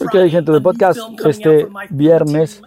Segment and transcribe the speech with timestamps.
[0.00, 2.60] Ok, gente de podcast, este viernes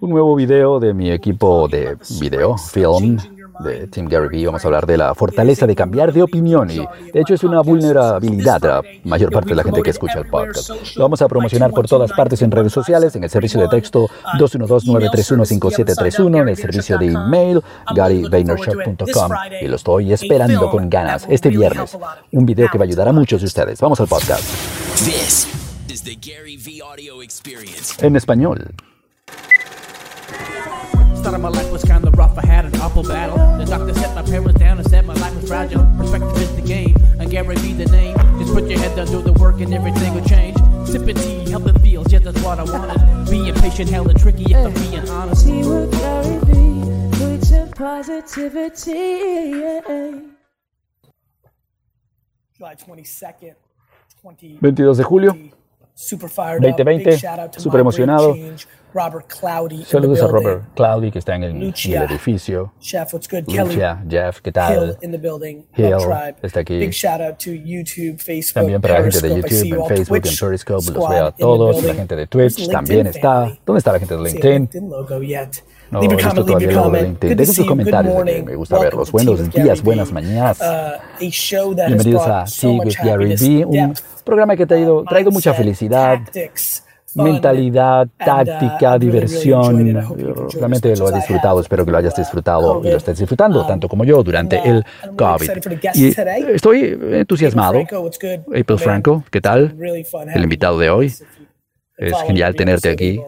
[0.00, 3.18] un nuevo video de mi equipo de video, film,
[3.60, 4.46] de Tim Gary Vee.
[4.46, 7.60] Vamos a hablar de la fortaleza de cambiar de opinión y de hecho es una
[7.60, 10.70] vulnerabilidad a la mayor parte de la gente que escucha el podcast.
[10.96, 14.08] Lo vamos a promocionar por todas partes en redes sociales, en el servicio de texto
[14.38, 17.62] 212-931-5731, en el servicio de email
[17.94, 21.96] garyvaynerchuk.com y lo estoy esperando con ganas este viernes.
[22.32, 23.80] Un video que va a ayudar a muchos de ustedes.
[23.80, 24.44] Vamos al podcast.
[28.02, 28.74] En español.
[31.18, 33.36] Started my life was kinda rough, I had an awful battle.
[33.58, 35.84] The doctor set my parents down and said my life was fragile.
[35.96, 38.16] Perspective is the game, and Gary be the name.
[38.38, 40.56] Just put your head down, do the work, and everything will change.
[40.86, 43.30] Sipping tea, helping feels, yeah, that's what I wanted.
[43.30, 45.44] Being patient, hella tricky, if I'm being honest.
[45.44, 46.84] Tea with Gary me,
[47.20, 49.42] with some positivity.
[52.56, 53.54] July 22nd,
[54.22, 55.57] 22 de julio.
[55.98, 57.18] 2020,
[57.58, 58.36] súper emocionado.
[59.84, 62.72] Saludos a Robert Cloudy, que está en el, el edificio.
[63.46, 64.96] Lucia, Jeff, ¿qué tal?
[65.02, 65.96] Hill
[66.42, 66.88] está aquí.
[68.54, 71.82] También para la gente de YouTube, en Facebook, en Periscope, los veo a todos.
[71.82, 73.52] La gente de Twitch también está.
[73.66, 74.70] ¿Dónde está la gente de LinkedIn?
[75.90, 77.36] No he visto todavía de LinkedIn.
[77.36, 79.10] Dejen sus comentarios, me gusta verlos.
[79.10, 80.60] Buenos días, buenas mañanas.
[80.60, 83.94] Uh, Bienvenidos a Sig with Gary Vee, un
[84.28, 86.20] programa que ha traído, traído mucha felicidad,
[87.14, 89.94] mentalidad, táctica, diversión.
[90.54, 94.04] realmente lo he disfrutado, espero que lo hayas disfrutado y lo estés disfrutando, tanto como
[94.04, 94.84] yo, durante el
[95.16, 95.50] COVID.
[95.94, 96.08] Y
[96.52, 97.80] estoy entusiasmado.
[97.80, 99.74] April Franco, ¿qué tal?
[100.34, 101.12] El invitado de hoy.
[101.96, 103.20] Es genial tenerte aquí.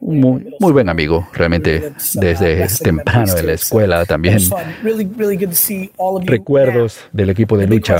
[0.00, 4.38] Muy, muy buen amigo, realmente, desde temprano en la escuela también.
[6.24, 7.98] Recuerdos del equipo de lucha.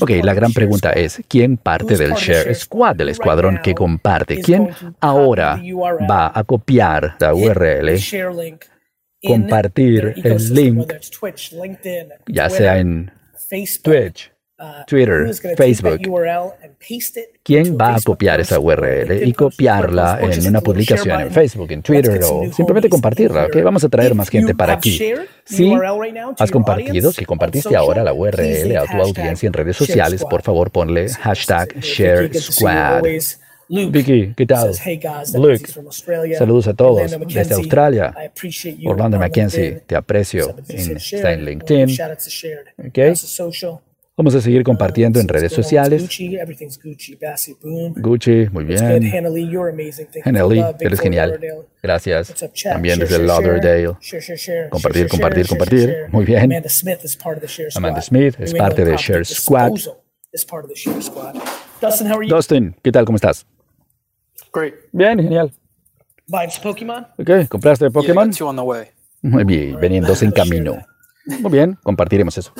[0.00, 4.40] Ok, la gran pregunta es, ¿quién parte del Share Squad, del escuadrón que comparte?
[4.40, 4.70] ¿Quién
[5.00, 5.60] ahora
[6.10, 7.98] va a copiar la URL,
[9.22, 10.92] compartir el link,
[12.26, 13.10] ya sea en
[13.82, 14.39] Twitch, Uh,
[14.86, 16.00] Twitter, Facebook.
[17.42, 22.20] ¿Quién va a copiar esa URL y copiarla en una publicación en Facebook, en Twitter
[22.24, 23.46] o simplemente compartirla?
[23.46, 25.00] Okay, vamos a traer más gente para aquí.
[25.44, 25.72] Si
[26.38, 30.70] has compartido, si compartiste ahora la URL a tu audiencia en redes sociales, por favor
[30.70, 33.02] ponle hashtag ShareSquad.
[33.70, 34.72] Vicky, ¿qué tal?
[35.34, 35.64] Luke,
[36.36, 38.14] saludos a todos desde Australia.
[38.84, 40.56] Orlando Mackenzie, te aprecio.
[40.68, 41.96] está en LinkedIn.
[42.88, 43.14] Okay.
[44.16, 46.02] Vamos a seguir compartiendo en redes sociales.
[47.96, 48.78] Gucci, muy bien.
[50.24, 50.40] Hannah
[50.80, 51.40] eres genial.
[51.82, 52.34] Gracias.
[52.62, 53.96] También desde Lauderdale.
[54.70, 55.96] Compartir, compartir, compartir.
[56.10, 56.52] Muy bien.
[57.76, 59.72] Amanda Smith es parte de Share Squad.
[62.28, 63.04] Dustin, ¿qué tal?
[63.06, 63.46] ¿Cómo estás?
[64.92, 65.50] Bien, genial.
[67.18, 68.30] Ok, ¿compraste Pokémon?
[69.22, 70.78] Muy bien, veniendo en camino.
[71.40, 72.52] Muy bien, compartiremos eso.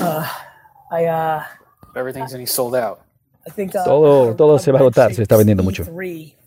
[0.90, 1.46] Ah.
[3.46, 5.84] Uh, todo, todo se va a agotar, se está vendiendo mucho.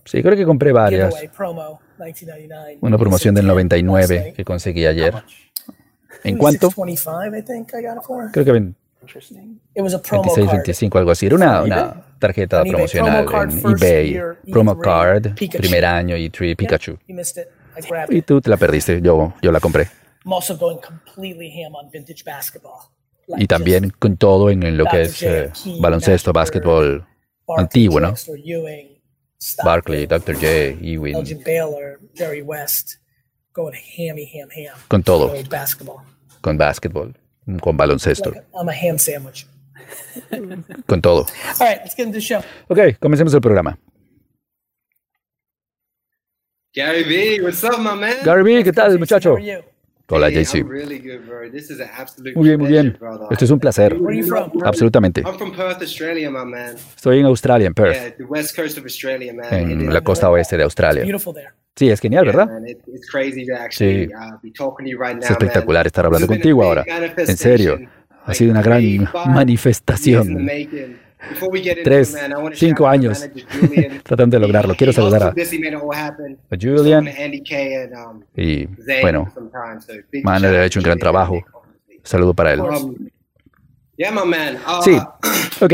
[0.06, 1.14] Sí, creo que compré varias.
[2.82, 5.14] Una promoción del 99 que conseguí ayer.
[6.24, 6.70] ¿En cuánto?
[8.32, 11.26] Creo que 26, 25, algo así.
[11.26, 14.22] Era una, una tarjeta promocional en eBay.
[14.52, 16.98] Promo card, primer año y Tree Pikachu.
[18.10, 19.90] Y tú te la perdiste, yo, yo la compré
[23.28, 27.06] y también con todo en lo que es eh, baloncesto, básquetbol
[27.58, 28.14] antiguo, ¿no?
[29.64, 30.36] Barkley, Dr.
[30.36, 30.48] J,
[30.82, 31.16] Ewing.
[34.88, 35.34] Con todo.
[36.42, 37.18] Con básquetbol,
[37.62, 38.34] con baloncesto.
[40.88, 41.26] Con todo.
[42.68, 43.78] Ok, comencemos el programa.
[46.74, 48.16] Gary B, what's up, my man?
[48.24, 49.38] Gary B, ¿qué tal, muchacho?
[50.10, 50.64] Hola, JC.
[52.36, 52.98] Muy bien, muy bien.
[53.32, 53.98] Esto es un placer.
[54.64, 55.24] Absolutamente.
[56.96, 58.20] Estoy en Australia, en Perth.
[59.52, 61.06] En la costa oeste de Australia.
[61.76, 62.50] Sí, es genial, ¿verdad?
[63.72, 64.08] Sí.
[64.08, 64.76] Uh,
[65.20, 66.84] es espectacular estar hablando contigo ahora.
[67.18, 67.80] En serio.
[68.26, 70.48] Ha sido una gran manifestación
[71.84, 72.16] tres,
[72.54, 73.28] cinco años
[74.04, 74.76] tratando de lograrlo.
[74.76, 75.34] Quiero saludar a,
[76.60, 78.66] Julian um, y,
[79.02, 79.32] bueno,
[80.24, 81.44] Manuel ha hecho un gran trabajo.
[82.04, 82.62] Saludo para él.
[84.84, 85.74] Sí, uh, ok.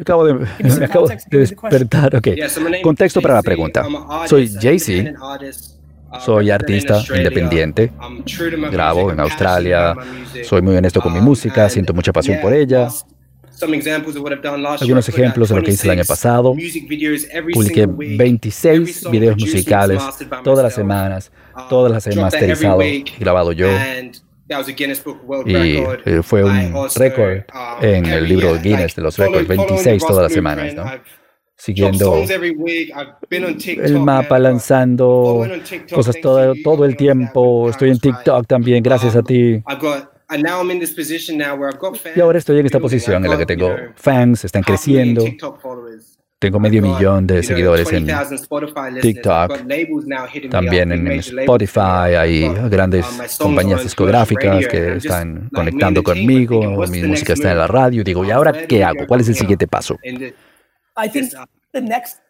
[0.00, 2.16] Acabo de, me acabo de despertar.
[2.16, 2.28] Ok.
[2.82, 3.84] Contexto para la pregunta.
[4.26, 5.14] Soy Jay-Z
[6.20, 7.92] soy artista independiente,
[8.70, 9.94] grabo en Australia,
[10.44, 12.88] soy muy honesto con mi música, siento mucha pasión por ella.
[14.80, 16.54] Algunos ejemplos de lo que hice el año pasado.
[17.52, 20.02] Publiqué 26 videos musicales
[20.44, 21.32] todas las semanas,
[21.68, 23.68] todas las he masterizado y grabado yo.
[25.46, 27.42] Y eh, fue un récord
[27.80, 30.84] en el libro Guinness de los récords, 26 todas las semanas, ¿no?
[31.58, 32.22] Siguiendo
[33.82, 35.46] el mapa, lanzando
[35.92, 37.70] cosas todo, todo el tiempo.
[37.70, 39.62] Estoy en TikTok también, gracias a ti.
[42.14, 45.24] Y ahora estoy en esta posición en la que tengo fans, están creciendo.
[46.38, 48.06] Tengo medio millón de seguidores en
[49.00, 49.58] TikTok,
[50.50, 52.14] también en Spotify.
[52.18, 53.06] Hay grandes
[53.38, 56.86] compañías discográficas que están conectando conmigo.
[56.88, 58.04] Mi música está en la radio.
[58.04, 59.06] Digo, ¿y ahora qué hago?
[59.06, 59.98] ¿Cuál es el siguiente paso?
[60.96, 62.20] I think uh, the next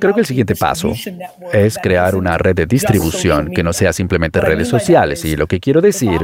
[0.00, 0.92] Creo que el siguiente paso
[1.52, 5.24] es crear una red de distribución que no sea simplemente redes sociales.
[5.24, 6.20] Y lo que quiero decir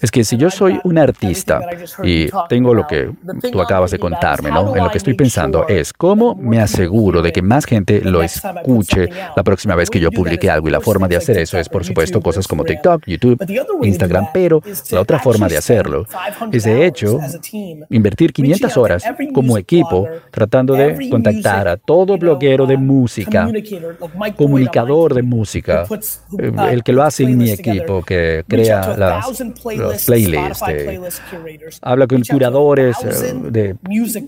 [0.00, 1.60] es que si yo soy un artista
[2.02, 3.10] y tengo lo que
[3.50, 4.76] tú acabas de contarme, ¿no?
[4.76, 9.08] En lo que estoy pensando es cómo me aseguro de que más gente lo escuche
[9.36, 10.68] la próxima vez que yo publique algo.
[10.68, 13.44] Y la forma de hacer eso es, por supuesto, cosas como TikTok, YouTube,
[13.82, 14.28] Instagram.
[14.32, 16.06] Pero la otra forma de hacerlo
[16.52, 17.18] es, de hecho,
[17.88, 19.04] invertir 500 horas
[19.34, 23.50] como equipo tratando de contactar a todo bloguero de música,
[24.36, 25.86] comunicador de música,
[26.38, 29.40] eh, el que lo hace en mi equipo, que crea las,
[29.76, 30.62] los playlists,
[31.82, 33.76] habla con curadores eh, de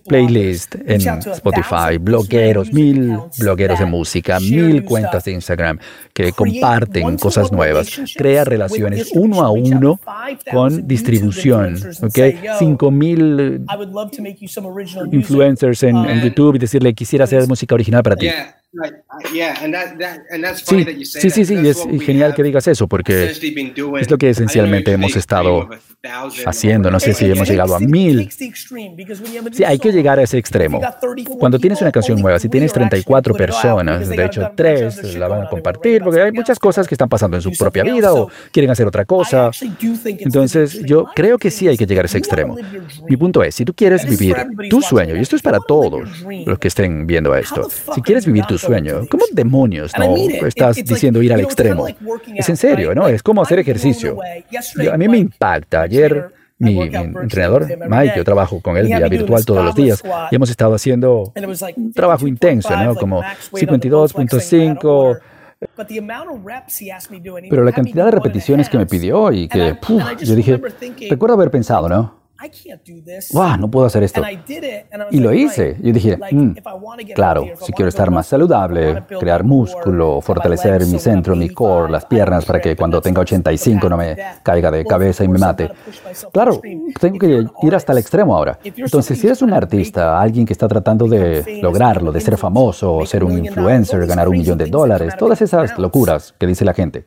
[0.07, 5.79] playlist en Spotify, blogueros, mil blogueros de música, mil cuentas de Instagram
[6.13, 10.01] que comparten cosas nuevas, crea relaciones uno a uno
[10.51, 12.19] con distribución, ¿ok?
[12.59, 13.65] Cinco mil
[15.11, 18.29] influencers en, en YouTube y decirle quisiera hacer música original para ti.
[21.05, 25.15] Sí, sí, sí, y es genial que digas eso porque es lo que esencialmente hemos
[25.15, 25.69] estado
[26.47, 26.91] haciendo.
[26.91, 28.31] No sé si hemos llegado a mil.
[28.31, 30.81] Sí, hay que llegar a ese extremo.
[31.39, 35.49] Cuando tienes una canción nueva, si tienes 34 personas, de hecho tres la van a
[35.51, 38.87] compartir porque hay muchas cosas que están pasando en su propia vida o quieren hacer
[38.87, 39.51] otra cosa.
[40.05, 42.57] Entonces, yo creo que sí hay que llegar a ese extremo.
[43.07, 44.35] Mi punto es, si tú quieres vivir
[44.71, 46.09] tu sueño, y esto es para todos
[46.47, 49.07] los que estén viendo esto, si quieres vivir tu sueño.
[49.11, 50.15] ¿Cómo demonios no
[50.47, 51.87] estás diciendo ir al extremo?
[52.35, 53.09] Es en serio, ¿no?
[53.09, 54.19] Es como hacer ejercicio.
[54.93, 55.83] a mí me impacta.
[55.83, 56.33] Ayer
[56.63, 60.75] mi, entrenador, Mike, yo trabajo con él vía virtual todos los días y hemos estado
[60.75, 61.33] haciendo
[61.77, 62.95] un trabajo intenso, ¿no?
[62.95, 65.19] Como 52.5.
[67.51, 69.77] Pero la cantidad de repeticiones que me pidió y que
[70.21, 70.61] yo dije,
[71.11, 72.22] recuerdo haber pensado, ¿no?
[73.33, 74.23] Wow, no puedo hacer esto.
[75.11, 75.77] Y lo hice.
[75.81, 76.53] Yo dije, mm,
[77.15, 82.45] claro, si quiero estar más saludable, crear músculo, fortalecer mi centro, mi core, las piernas,
[82.45, 85.71] para que cuando tenga 85 no me caiga de cabeza y me mate.
[86.33, 86.61] Claro,
[87.01, 88.59] tengo que ir hasta el extremo ahora.
[88.65, 93.25] Entonces, si eres un artista, alguien que está tratando de lograrlo, de ser famoso, ser
[93.25, 97.05] un influencer, ganar un millón de dólares, todas esas locuras que dice la gente.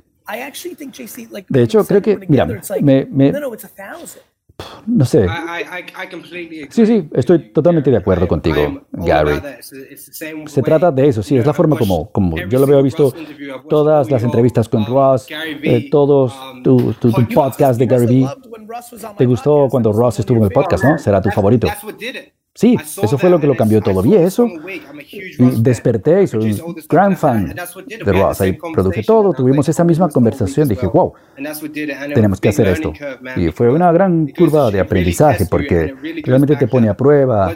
[1.49, 2.47] De hecho, creo que, mira,
[2.81, 3.33] me, me,
[4.85, 5.27] no sé.
[6.69, 9.41] Sí, sí, estoy totalmente de acuerdo contigo, Gary.
[10.45, 13.13] Se trata de eso, sí, es la forma como, como yo lo veo, he visto
[13.69, 18.27] todas las entrevistas con Ross, eh, todos um, tu, tu, podcast de Gary Vee.
[19.17, 20.97] ¿Te gustó cuando Ross estuvo en el podcast, no?
[20.97, 21.67] Será tu favorito.
[22.57, 24.01] Sí, eso fue lo que lo cambió todo.
[24.01, 24.47] Vi eso
[25.37, 28.39] y desperté y soy un gran fan de Ross.
[28.39, 30.69] Ahí produje todo, tuvimos esa misma conversación.
[30.69, 31.11] Dije, wow,
[32.13, 32.93] tenemos que hacer esto.
[33.35, 35.93] Y fue una gran curva de aprendizaje porque
[36.23, 37.53] realmente te pone a prueba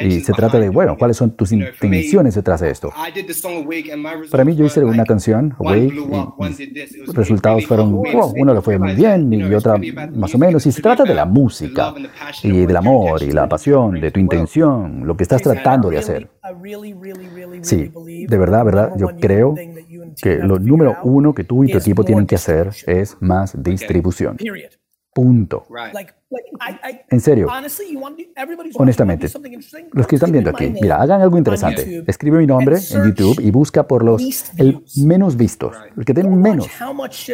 [0.00, 2.90] y se trata de, bueno, ¿cuáles son tus intenciones detrás de esto?
[4.30, 8.78] Para mí yo hice una canción, Awake, y los resultados fueron, wow, uno le fue
[8.78, 9.78] muy bien y otra
[10.14, 10.64] más o menos.
[10.64, 11.92] Y se trata de la música
[12.42, 16.30] y del amor y la pasión de tu intención, lo que estás tratando de hacer.
[17.62, 17.92] Sí,
[18.26, 19.54] de verdad, verdad, yo creo
[20.20, 24.36] que lo número uno que tú y tu equipo tienen que hacer es más distribución.
[25.12, 25.66] Punto.
[27.10, 27.48] En serio,
[28.74, 29.28] honestamente,
[29.92, 32.04] los que están viendo aquí, mira, hagan algo interesante.
[32.06, 34.22] Escribe mi nombre en YouTube y busca por los
[34.56, 36.68] el menos vistos, el que tienen menos.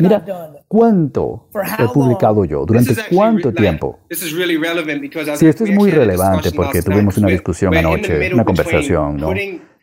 [0.00, 0.25] Mira
[0.66, 3.99] cuánto he publicado yo, durante cuánto tiempo.
[4.11, 9.33] Sí, esto es muy relevante porque tuvimos una discusión anoche, una conversación, ¿no?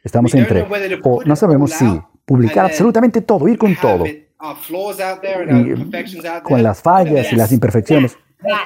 [0.03, 0.65] Estamos entre,
[1.03, 1.85] o no sabemos si
[2.25, 4.05] publicar absolutamente todo, ir con todo,
[6.43, 8.17] con las fallas y las imperfecciones.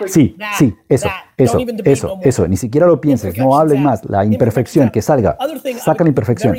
[0.08, 1.08] Sí, sí, eso,
[1.38, 2.48] eso, eso, eso.
[2.48, 4.04] Ni siquiera lo pienses, no hablen más.
[4.06, 5.38] La imperfección, que salga.
[5.80, 6.56] Saca la imperfección.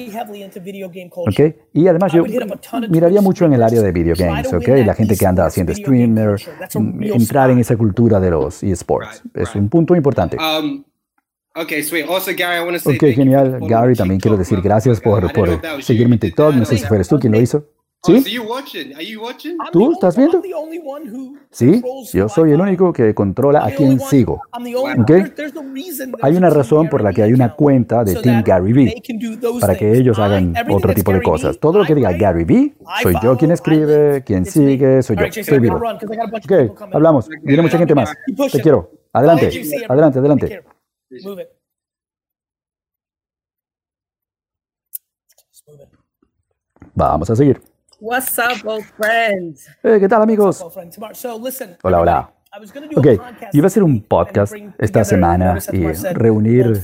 [1.16, 1.40] ¿Ok?
[1.72, 2.24] Y además yo
[2.88, 4.68] miraría mucho en el área de video games, ¿ok?
[4.86, 6.40] La gente que anda haciendo streamer,
[6.74, 9.22] mm, entrar en esa cultura de los esports.
[9.34, 10.36] Es un punto importante.
[12.84, 13.58] Ok, genial.
[13.62, 16.54] Gary, también quiero decir gracias por, por seguirme en TikTok.
[16.54, 17.66] No sé si fueres tú quien lo hizo.
[18.04, 18.24] ¿Sí?
[19.72, 20.40] ¿Tú estás viendo?
[21.50, 24.40] Sí, yo soy el único que controla a quien sigo.
[26.22, 29.02] Hay una razón por la que hay una cuenta de Team Gary Vee
[29.60, 31.58] para que ellos hagan otro tipo de cosas.
[31.58, 35.24] Todo lo que diga Gary Vee, soy yo quien escribe, quien sigue, soy yo.
[35.24, 35.76] Estoy vivo.
[35.76, 36.52] Ok,
[36.92, 37.28] hablamos.
[37.42, 38.14] Viene mucha gente más.
[38.52, 38.90] Te quiero.
[39.12, 39.50] Adelante,
[39.88, 40.62] adelante, adelante.
[46.94, 47.60] Vamos a seguir.
[48.00, 49.68] What's up, old friends?
[49.82, 50.64] Eh, ¿Qué tal, amigos?
[51.82, 52.32] Hola, hola.
[52.96, 53.06] Ok,
[53.52, 56.82] iba a hacer un podcast esta semana y reunir,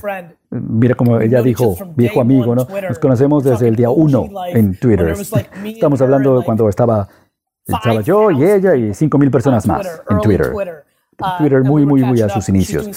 [0.49, 2.67] mira como ella dijo, viejo amigo, ¿no?
[2.87, 5.15] Nos conocemos desde el día uno en Twitter.
[5.63, 7.07] Estamos hablando de cuando estaba,
[7.65, 10.51] estaba yo y ella y 5.000 personas más en Twitter.
[11.17, 12.89] Uh, Twitter muy, muy, muy a sus inicios.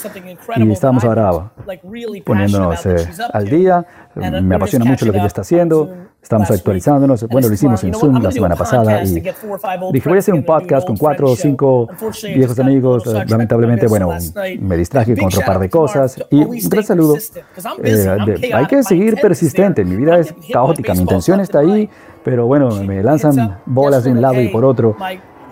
[0.57, 1.53] Y estamos ahora
[2.25, 3.87] poniéndonos eh, al día.
[4.15, 6.09] Me apasiona mucho lo que ella está haciendo.
[6.21, 7.29] Estamos actualizándonos.
[7.29, 9.21] Bueno, lo hicimos en Zoom la semana pasada y
[9.93, 11.89] dije, voy a hacer un podcast con cuatro o cinco
[12.23, 13.07] viejos amigos.
[13.07, 14.11] Lamentablemente, bueno,
[14.59, 16.21] me distraje con otro par de cosas.
[16.31, 17.17] Y un gran saludo.
[17.85, 19.85] Eh, hay que seguir persistente.
[19.85, 20.93] Mi vida es caótica.
[20.93, 21.89] Mi intención está ahí,
[22.25, 24.97] pero bueno, me lanzan bolas de un lado y por otro.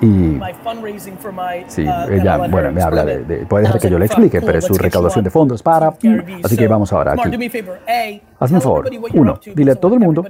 [0.00, 0.38] Y
[1.68, 4.64] sí, uh, ella, bueno, me habla de, puede ser que yo le explique, pero es
[4.64, 5.94] su recaudación de fondos para,
[6.44, 7.30] así que vamos ahora aquí.
[8.38, 10.22] Hazme un favor, uno, dile a todo el mundo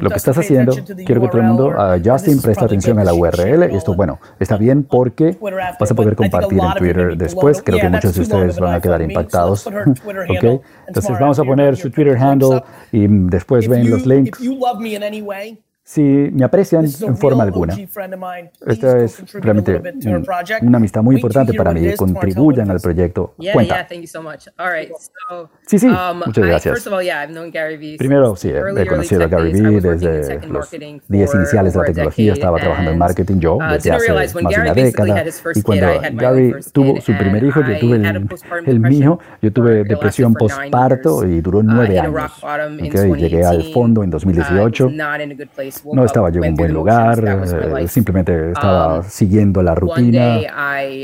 [0.00, 0.72] lo que estás haciendo,
[1.04, 4.20] quiero que todo el mundo, a Justin, preste atención a la URL, y esto, bueno,
[4.38, 5.36] está bien porque
[5.80, 9.02] vas a poder compartir en Twitter después, creo que muchos de ustedes van a quedar
[9.02, 10.62] impactados, ¿ok?
[10.86, 14.40] Entonces vamos a poner su Twitter handle y después ven los links
[15.88, 17.74] si me aprecian en forma alguna.
[18.66, 19.80] Esta es realmente
[20.60, 21.94] una amistad muy importante para mí.
[21.96, 23.34] Contribuyan al proyecto.
[23.54, 23.88] Cuenta.
[25.66, 26.88] Sí, sí, um, muchas gracias.
[27.96, 30.70] Primero, sí, he conocido a Gary Vee desde los
[31.08, 32.34] días iniciales de la tecnología.
[32.34, 35.24] Estaba trabajando en marketing yo uh, desde hace más de una década.
[35.54, 37.96] Y cuando Gary tuvo su primer hijo, yo tuve
[38.66, 42.30] el, mío, yo tuve depresión postparto y duró uh, nueve años.
[42.42, 44.90] Okay, llegué al fondo en 2018
[45.92, 50.38] no estaba yo en un buen lugar, eh, simplemente estaba um, siguiendo la rutina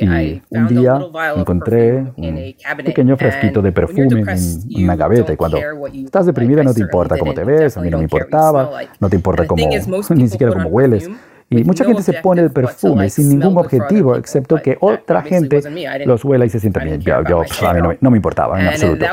[0.00, 0.98] y un día
[1.36, 2.54] encontré un
[2.84, 5.58] pequeño frasquito de perfume en una gaveta y cuando
[5.92, 9.16] estás deprimida no te importa cómo te ves, a mí no me importaba, no te
[9.16, 9.66] importa cómo,
[10.10, 11.08] ni siquiera cómo hueles.
[11.50, 15.60] Y mucha gente se pone el perfume sin ningún objetivo, excepto que otra gente
[16.04, 17.00] los huela y se sienta bien.
[17.00, 19.06] Yo, a mí no, me importaba en absoluto.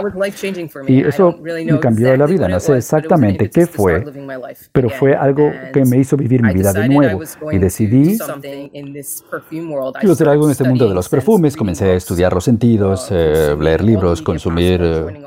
[0.87, 2.47] Y eso me cambió la vida.
[2.47, 4.03] No sé exactamente qué fue,
[4.71, 7.21] pero fue algo que me hizo vivir mi vida de nuevo.
[7.51, 8.17] Y decidí,
[9.99, 11.55] quiero hacer algo en este mundo de los perfumes.
[11.55, 15.21] Comencé a estudiar los sentidos, eh, leer libros, consumir eh,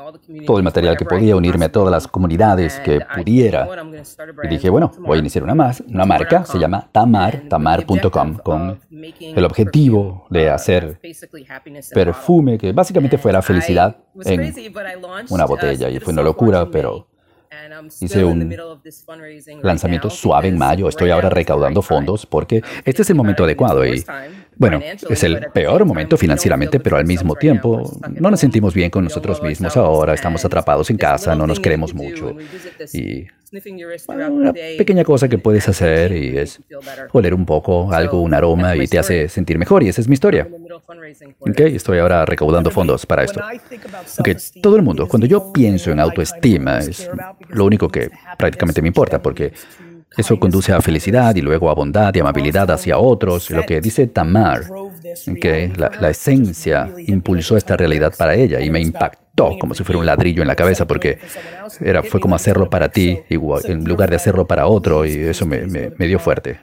[0.45, 3.67] todo el material que podía, unirme a todas las comunidades que pudiera.
[4.43, 8.79] Y dije, bueno, voy a iniciar una más, una marca, se llama Tamar, tamar.com, con
[9.19, 10.97] el objetivo de hacer
[11.93, 14.53] perfume que básicamente fuera felicidad en
[15.29, 15.89] una botella.
[15.89, 17.05] Y fue una locura, pero
[18.01, 18.55] Hice un
[19.61, 20.87] lanzamiento suave en mayo.
[20.87, 24.03] Estoy ahora recaudando fondos porque este es el momento adecuado y,
[24.57, 29.03] bueno, es el peor momento financieramente, pero al mismo tiempo no nos sentimos bien con
[29.03, 30.13] nosotros mismos ahora.
[30.13, 32.35] Estamos atrapados en casa, no nos queremos mucho.
[32.93, 33.27] Y
[34.07, 36.59] una pequeña cosa que puedes hacer y es
[37.11, 39.83] oler un poco algo, un aroma y te hace sentir mejor.
[39.83, 40.47] Y esa es mi historia.
[41.39, 43.41] Ok, estoy ahora recaudando fondos para esto.
[44.19, 44.29] Ok,
[44.61, 47.09] todo el mundo, cuando yo pienso en autoestima, es
[47.49, 49.53] lo único que prácticamente me importa porque
[50.17, 53.49] eso conduce a felicidad y luego a bondad y amabilidad hacia otros.
[53.51, 54.63] Lo que dice Tamar,
[55.41, 59.25] que la, esencia impulsó esta realidad para ella y me impactó
[59.59, 61.19] como si fuera un ladrillo en la cabeza porque
[61.81, 65.91] era, fue como hacerlo para ti en lugar de hacerlo para otro y eso me,
[66.07, 66.59] dio fuerte.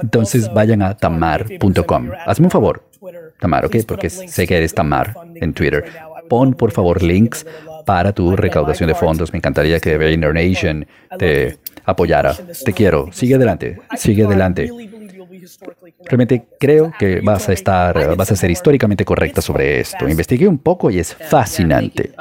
[0.00, 2.10] Entonces vayan a tamar.com.
[2.26, 2.88] Hazme un favor,
[3.38, 3.76] Tamar, ¿ok?
[3.86, 5.84] Porque sé que eres Tamar en Twitter.
[6.28, 7.46] Pon por favor links
[7.88, 9.32] para tu recaudación de fondos.
[9.32, 10.86] Me encantaría que VaynerNation
[11.18, 12.36] te apoyara.
[12.62, 13.08] Te quiero.
[13.12, 13.78] Sigue adelante.
[13.96, 14.70] Sigue adelante.
[16.04, 20.06] realmente creo que vas a estar, vas a ser históricamente correcta sobre esto.
[20.06, 22.12] Investigué un poco y es fascinante.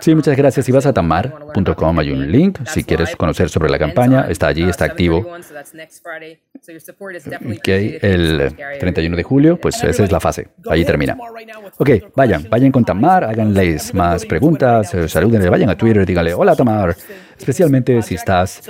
[0.00, 0.66] Sí, muchas gracias.
[0.66, 2.60] Si vas a tamar.com hay un link.
[2.68, 5.26] Si quieres conocer sobre la campaña, está allí, está activo.
[6.62, 10.48] Ok, el 31 de julio, pues esa es la fase.
[10.70, 11.18] Allí termina.
[11.78, 16.96] Ok, vayan, vayan con Tamar, háganles más preguntas, salúdenle, vayan a Twitter, díganle, hola Tamar,
[17.36, 18.60] especialmente si estás,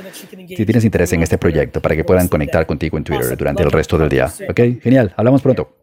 [0.49, 3.71] si tienes interés en este proyecto, para que puedan conectar contigo en Twitter durante el
[3.71, 4.33] resto del día.
[4.49, 5.77] Ok, genial, hablamos pronto.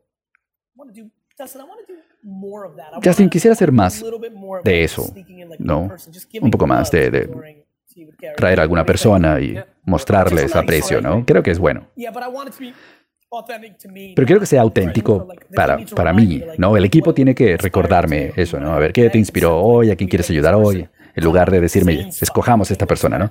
[3.04, 4.04] Justin, quisiera hacer más
[4.63, 5.13] de eso,
[5.60, 5.92] ¿no?
[6.42, 7.59] Un poco más de,
[8.36, 11.25] traer a alguna persona y mostrarles aprecio, ¿no?
[11.25, 11.88] Creo que es bueno.
[14.15, 16.75] Pero quiero que sea auténtico para, para mí, ¿no?
[16.75, 18.74] El equipo tiene que recordarme eso, ¿no?
[18.74, 19.91] A ver, ¿qué te inspiró hoy?
[19.91, 20.88] ¿A quién quieres ayudar hoy?
[21.15, 23.29] En lugar de decirme, escojamos esta persona, ¿no?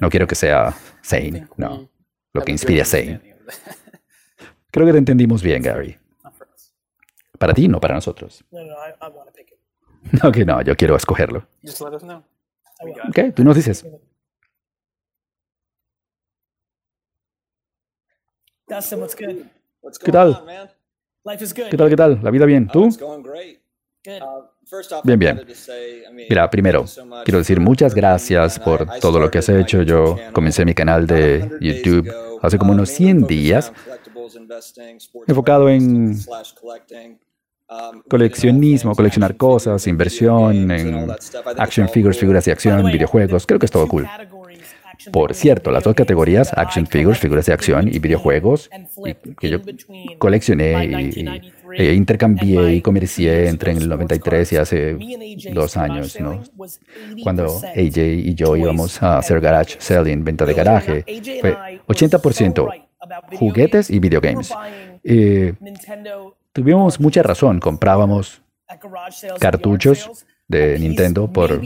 [0.00, 0.74] No quiero que sea
[1.04, 1.88] Zane, no.
[2.32, 3.20] Lo que inspire a Zane.
[4.70, 5.96] Creo que te entendimos bien, Gary.
[7.38, 8.44] Para ti, no para nosotros.
[10.22, 11.46] No, que no, yo quiero escogerlo.
[13.10, 13.86] Ok, tú nos dices.
[20.04, 20.44] ¿Qué tal?
[21.70, 22.20] ¿Qué tal, qué tal?
[22.22, 22.68] ¿La vida bien?
[22.68, 22.84] ¿Tú?
[22.86, 23.26] Uh,
[25.02, 25.44] bien, bien.
[26.28, 26.84] Mira, primero,
[27.24, 29.82] quiero decir muchas gracias por todo lo que has hecho.
[29.82, 32.10] Yo comencé mi canal de YouTube
[32.40, 33.72] hace como unos 100 días,
[35.26, 36.16] enfocado en
[37.68, 41.10] um, coleccionismo, coleccionar cosas, inversión en
[41.58, 43.46] action figures, figuras de acción, videojuegos.
[43.46, 44.06] Creo que es todo cool.
[45.12, 48.68] Por cierto, las dos categorías, action figures, figuras de acción y videojuegos,
[49.38, 49.58] que yo
[50.18, 51.40] coleccioné y,
[51.76, 54.96] e intercambié y comercié entre el 93 y hace
[55.52, 56.42] dos años, ¿no?
[57.22, 61.04] Cuando AJ y yo íbamos a hacer garage selling, venta de garaje,
[61.40, 62.88] fue 80%
[63.38, 64.52] juguetes y videogames.
[66.52, 68.42] tuvimos mucha razón, comprábamos
[69.38, 71.60] cartuchos de Nintendo por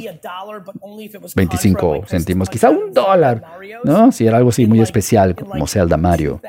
[1.35, 3.43] 25 céntimos, quizá un dólar,
[3.83, 4.13] ¿no?
[4.13, 6.43] Si era algo así muy especial, como Zelda Mario,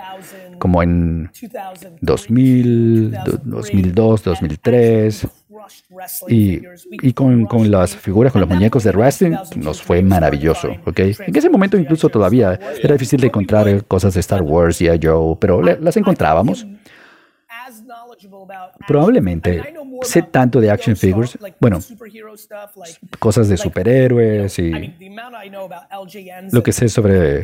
[0.59, 1.31] como en
[2.01, 5.27] 2000, 2002, 2003.
[6.27, 6.61] Y,
[6.91, 10.99] y con, con, las figuras, con los muñecos de wrestling, nos fue maravilloso, ¿ok?
[10.99, 14.99] En ese momento incluso todavía era difícil de encontrar cosas de Star Wars y a
[15.01, 16.67] Joe, pero las encontrábamos.
[18.87, 21.79] Probablemente sé tanto de action figures, bueno,
[23.19, 24.71] cosas de superhéroes y
[26.51, 27.41] lo que sé sobre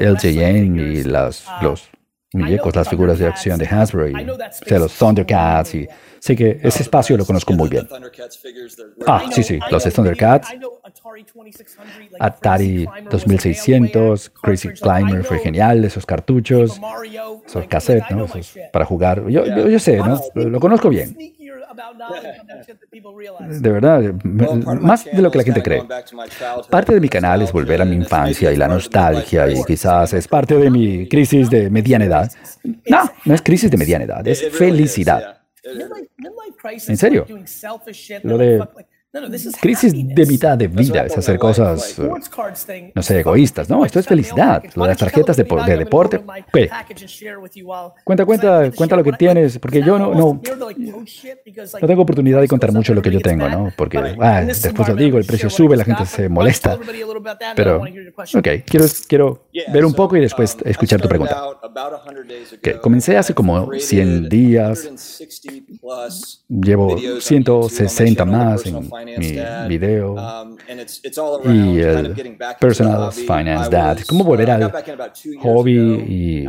[0.00, 1.88] LJN y las, los
[2.32, 5.88] muñecos, las figuras de acción de Hasbro, y, o los Thundercats y
[6.24, 7.86] Sé que ese espacio lo conozco muy bien.
[9.06, 10.48] Ah, sí, sí, los Thundercats,
[12.18, 16.80] Atari 2600, Crazy Climber fue genial, esos cartuchos,
[17.46, 18.26] esos cassettes, ¿no?
[18.72, 19.28] para jugar.
[19.28, 20.18] Yo, yo, sé, ¿no?
[20.34, 21.14] Lo, conozco bien.
[23.60, 25.82] De verdad, más de lo que la gente cree.
[26.70, 30.28] Parte de mi canal es volver a mi infancia y la nostalgia y quizás es
[30.28, 32.32] parte de mi crisis de mediana edad.
[32.88, 35.38] No, no es crisis de mediana edad, es felicidad.
[36.64, 37.26] En serio.
[38.22, 38.66] Lo de
[39.60, 41.96] Crisis de mitad de vida es hacer cosas,
[42.94, 43.70] no sé, egoístas.
[43.70, 44.62] No, esto es felicidad.
[44.74, 46.20] Lo de las tarjetas de, de deporte.
[46.52, 46.68] ¿Qué?
[48.02, 50.40] Cuenta, cuenta, cuenta lo que tienes, porque yo no, no,
[51.80, 53.72] no tengo oportunidad de contar mucho lo que yo tengo, ¿no?
[53.76, 56.76] Porque ah, después lo digo, el precio sube, la gente se molesta.
[57.54, 61.40] Pero, ok, quiero, quiero ver un poco y después escuchar tu pregunta.
[62.60, 64.90] Que comencé hace como 100 días,
[66.48, 70.56] llevo 160 más en mi video um,
[71.44, 72.14] y el
[72.58, 73.98] Personal Finance Dad.
[74.06, 74.72] Cómo volver al
[75.40, 75.74] hobby
[76.08, 76.46] y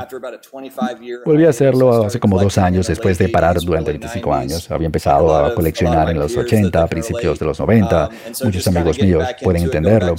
[1.25, 4.71] volví a hacerlo hace como dos años después de parar durante 25 años.
[4.71, 8.07] Había empezado a coleccionar en los 80, principios de los 90.
[8.07, 8.15] Um,
[8.45, 10.15] Muchos amigos míos pueden entenderlo.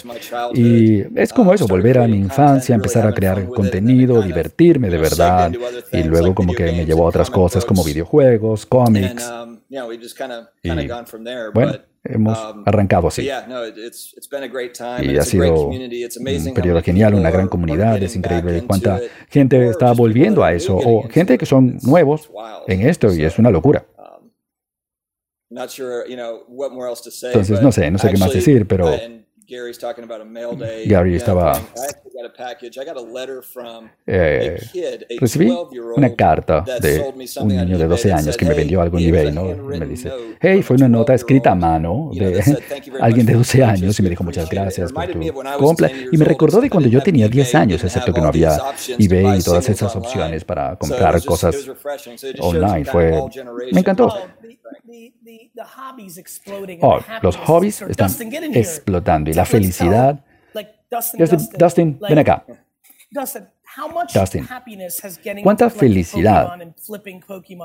[0.55, 5.53] Y es como eso, volver a mi infancia, empezar a crear contenido, divertirme de verdad.
[5.93, 9.29] Y luego como que me llevó a otras cosas como videojuegos, cómics.
[9.29, 9.59] Um,
[10.63, 10.89] y
[11.53, 11.73] bueno,
[12.09, 13.23] hemos um, arrancado así.
[13.23, 13.31] Y
[15.17, 20.53] ha sido un periodo genial, una gran comunidad, es increíble cuánta gente está volviendo a
[20.53, 22.31] eso, o gente que son nuevos
[22.67, 23.87] en esto, y es una locura.
[23.97, 24.31] Um,
[27.29, 28.91] Entonces, no sé, no sé qué más decir, pero
[30.87, 31.61] Gary estaba
[34.07, 34.59] Eh,
[35.19, 35.53] recibí
[35.97, 39.45] una carta de un niño de 12 años que me vendió algo en eBay, ¿no?
[39.45, 42.43] Me dice, hey, fue una nota escrita a mano de
[43.01, 45.21] alguien de 12 años y me dijo muchas gracias por tu
[45.59, 45.91] compra.
[46.11, 48.57] Y me recordó de cuando yo tenía 10 años, excepto que no había
[48.99, 51.57] eBay y todas esas opciones para comprar cosas
[52.41, 52.85] online.
[52.85, 53.23] Fue,
[53.73, 54.13] me encantó.
[56.81, 58.11] Oh, los hobbies están
[58.55, 60.21] explotando y la felicidad.
[60.91, 62.45] Dustin, ven acá.
[63.11, 64.47] Dustin,
[65.43, 66.59] ¿cuánta felicidad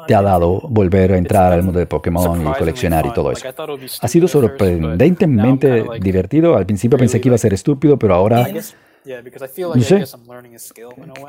[0.08, 3.48] te ha dado volver a entrar al mundo de Pokémon y coleccionar y todo eso?
[4.02, 6.56] Ha sido sorprendentemente divertido.
[6.56, 8.48] Al principio pensé que iba a ser estúpido, pero ahora...
[9.04, 10.06] No sé.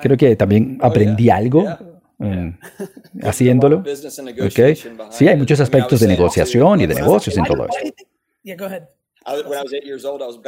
[0.02, 1.64] Creo que también aprendí algo
[2.22, 2.50] Mm.
[3.22, 3.82] haciéndolo.
[4.46, 4.76] Okay.
[5.10, 7.94] Sí, hay muchos aspectos de negociación y de negocios en todo esto.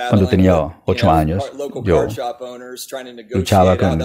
[0.09, 1.53] Cuando tenía ocho años,
[1.85, 2.07] yo
[3.31, 4.01] luchaba con,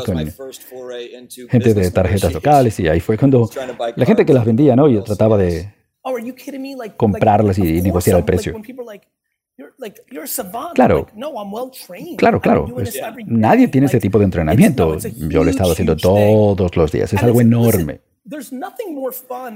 [1.49, 3.49] gente de tarjetas locales y ahí fue cuando
[3.95, 4.87] la gente que las vendía, ¿no?
[4.87, 6.15] Yo trataba de oh,
[6.97, 8.55] comprarlas y negociar el precio.
[10.73, 11.07] Claro,
[12.15, 12.67] claro, claro.
[13.25, 14.97] nadie tiene ese tipo de entrenamiento.
[14.97, 17.11] Yo lo he estado haciendo todos los días.
[17.13, 18.01] Es algo enorme.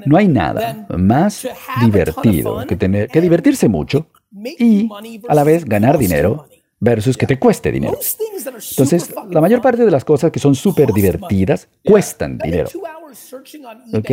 [0.06, 1.48] No hay nada más
[1.82, 4.90] divertido que, tener, que divertirse mucho y
[5.28, 6.48] a la vez ganar dinero
[6.80, 7.98] versus que te cueste dinero.
[8.72, 12.70] Entonces, la mayor parte de las cosas que son súper divertidas cuestan dinero.
[13.94, 14.10] ¿Ok?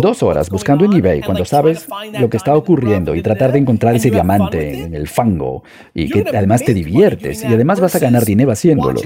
[0.00, 1.86] Dos horas buscando en eBay cuando sabes
[2.18, 5.62] lo que está ocurriendo y tratar de encontrar ese diamante en el fango
[5.94, 9.00] y que además te diviertes y además vas a ganar dinero haciéndolo.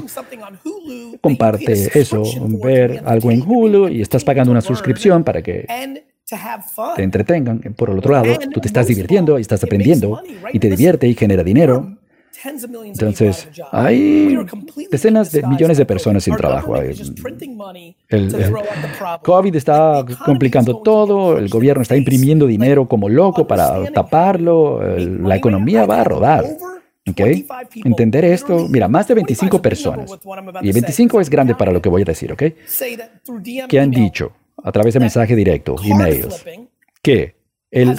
[1.21, 2.23] Comparte eso,
[2.62, 5.67] ver algo en Hulu y estás pagando una suscripción para que
[6.97, 7.61] te entretengan.
[7.77, 11.15] Por el otro lado, tú te estás divirtiendo y estás aprendiendo y te divierte y
[11.15, 11.99] genera dinero.
[12.45, 14.37] Entonces, hay
[14.91, 16.77] decenas de millones de personas sin trabajo.
[16.77, 18.55] El,
[19.23, 25.87] COVID está complicando todo, el gobierno está imprimiendo dinero como loco para taparlo, la economía
[25.87, 26.45] va a rodar.
[27.07, 27.47] ¿Okay?
[27.85, 30.11] Entender esto, mira, más de 25 personas,
[30.63, 32.43] y 25 es grande para lo que voy a decir, ¿ok?
[33.69, 34.33] Que han dicho
[34.64, 36.44] a través de mensaje directo, emails,
[37.03, 37.37] que
[37.70, 37.96] el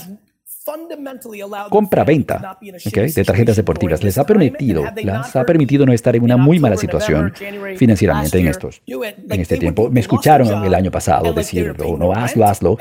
[1.69, 6.59] compra-venta de tarjetas deportivas les ha permitido, les ha permitido no estar en una muy
[6.59, 7.31] mala situación
[7.77, 9.91] financieramente en estos en este tiempo.
[9.91, 12.77] Me escucharon el año pasado decir, oh, no, hazlo, hazlo.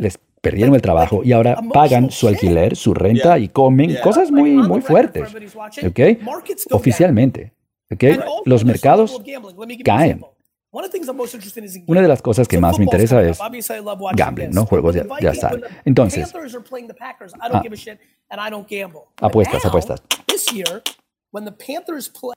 [0.00, 4.52] Les perdieron el trabajo y ahora pagan su alquiler, su renta y comen cosas muy,
[4.52, 5.28] muy fuertes.
[5.86, 6.18] ¿okay?
[6.70, 7.52] Oficialmente.
[7.92, 8.18] ¿okay?
[8.46, 9.20] Los mercados
[9.84, 10.24] caen.
[11.86, 13.38] Una de las cosas que más me interesa es
[14.14, 14.66] gambling, ¿no?
[14.66, 15.60] Juegos de, azar.
[15.84, 16.38] Entonces, ah,
[19.20, 20.02] apuestas, apuestas.
[21.30, 22.34] when the Panthers play,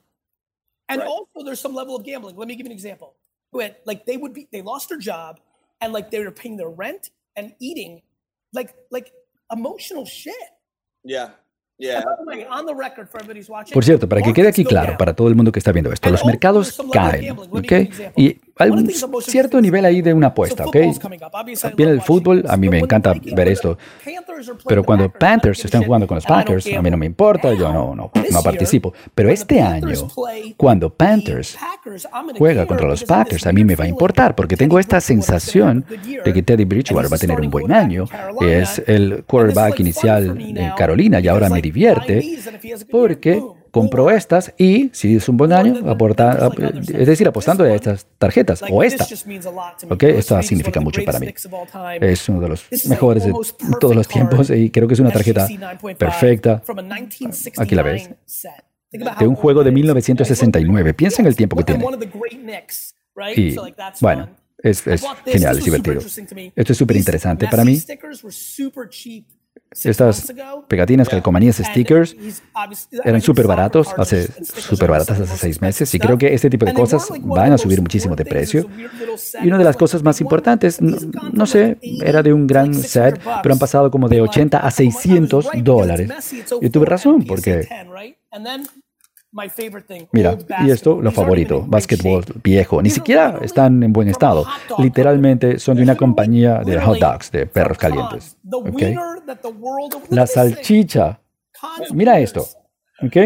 [0.88, 1.08] and right.
[1.08, 2.36] also there's some level of gambling.
[2.36, 3.14] Let me give you an example.
[3.52, 5.40] Like they would be, they lost their job,
[5.80, 8.02] and like they were paying their rent and eating,
[8.52, 9.12] like like
[9.50, 10.34] emotional shit.
[11.04, 11.30] Yeah.
[13.72, 16.10] Por cierto, para que quede aquí claro, para todo el mundo que está viendo esto,
[16.10, 17.72] los mercados caen, ¿ok?
[18.16, 18.90] Y un
[19.22, 20.76] cierto nivel ahí de una apuesta, ¿ok?
[21.76, 23.78] Viene el fútbol, a mí me encanta ver esto,
[24.66, 27.94] pero cuando Panthers están jugando con los Packers, a mí no me importa, yo no,
[27.94, 28.92] no, no participo.
[29.14, 30.08] Pero este año,
[30.56, 31.56] cuando Panthers
[32.36, 35.84] juega contra los Packers, a mí me va a importar, porque tengo esta sensación
[36.24, 38.04] de que Teddy Bridgewater va a tener un buen año.
[38.40, 42.38] Es el quarterback inicial en Carolina y ahora me divierte
[42.90, 48.06] porque compro estas y, si es un buen año, aporta, es decir, apostando a estas
[48.18, 49.04] tarjetas o esta.
[49.88, 50.02] ¿Ok?
[50.04, 51.26] Esto significa mucho para mí.
[52.00, 53.32] Es uno de los mejores de
[53.80, 55.48] todos los tiempos y creo que es una tarjeta
[55.98, 56.62] perfecta.
[57.56, 58.10] Aquí la ves.
[59.18, 60.92] De un juego de 1969.
[60.92, 61.84] Piensa en el tiempo que tiene.
[63.34, 63.56] Y,
[64.00, 66.00] bueno, es, es genial, es divertido.
[66.54, 67.82] Esto es súper interesante para mí.
[69.84, 70.32] Estas
[70.68, 72.16] pegatinas, calcomanías, stickers
[73.04, 76.74] eran súper baratos, hace súper baratas hace seis meses y creo que este tipo de
[76.74, 78.66] cosas van a subir muchísimo de precio.
[79.42, 83.52] Y una de las cosas más importantes, no, sé, era de un gran set, pero
[83.54, 86.10] han pasado como de 80 a 600 dólares.
[86.60, 87.68] Y tuve razón porque
[90.12, 92.82] Mira, y esto, lo favorito, básquetbol viejo.
[92.82, 94.44] Ni siquiera están en buen estado.
[94.78, 98.36] Literalmente son de una compañía de hot dogs, de perros calientes.
[100.10, 101.20] La salchicha.
[101.92, 102.46] Mira esto.
[103.02, 103.16] ¿Ok?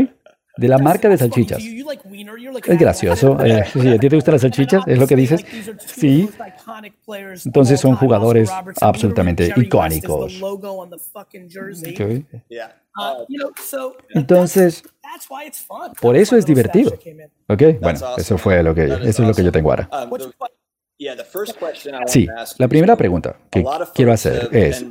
[0.57, 1.63] de la marca de salchichas.
[1.63, 3.45] Es gracioso.
[3.45, 4.85] Eh, sí, ¿A ti te gustan las salchichas?
[4.87, 5.45] ¿Es lo que dices?
[5.85, 6.29] Sí.
[7.45, 10.41] Entonces son jugadores absolutamente icónicos.
[14.11, 14.83] Entonces,
[16.01, 16.99] por eso es divertido.
[17.49, 17.63] ¿Ok?
[17.81, 19.89] Bueno, eso fue lo que, eso es lo que yo tengo ahora.
[22.07, 22.27] Sí,
[22.59, 24.85] la primera pregunta que quiero hacer es,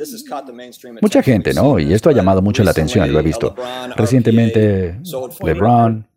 [1.01, 1.79] mucha gente, ¿no?
[1.79, 3.55] Y esto ha llamado mucho la atención, lo he visto.
[3.95, 4.99] Recientemente,
[5.43, 6.07] LeBron,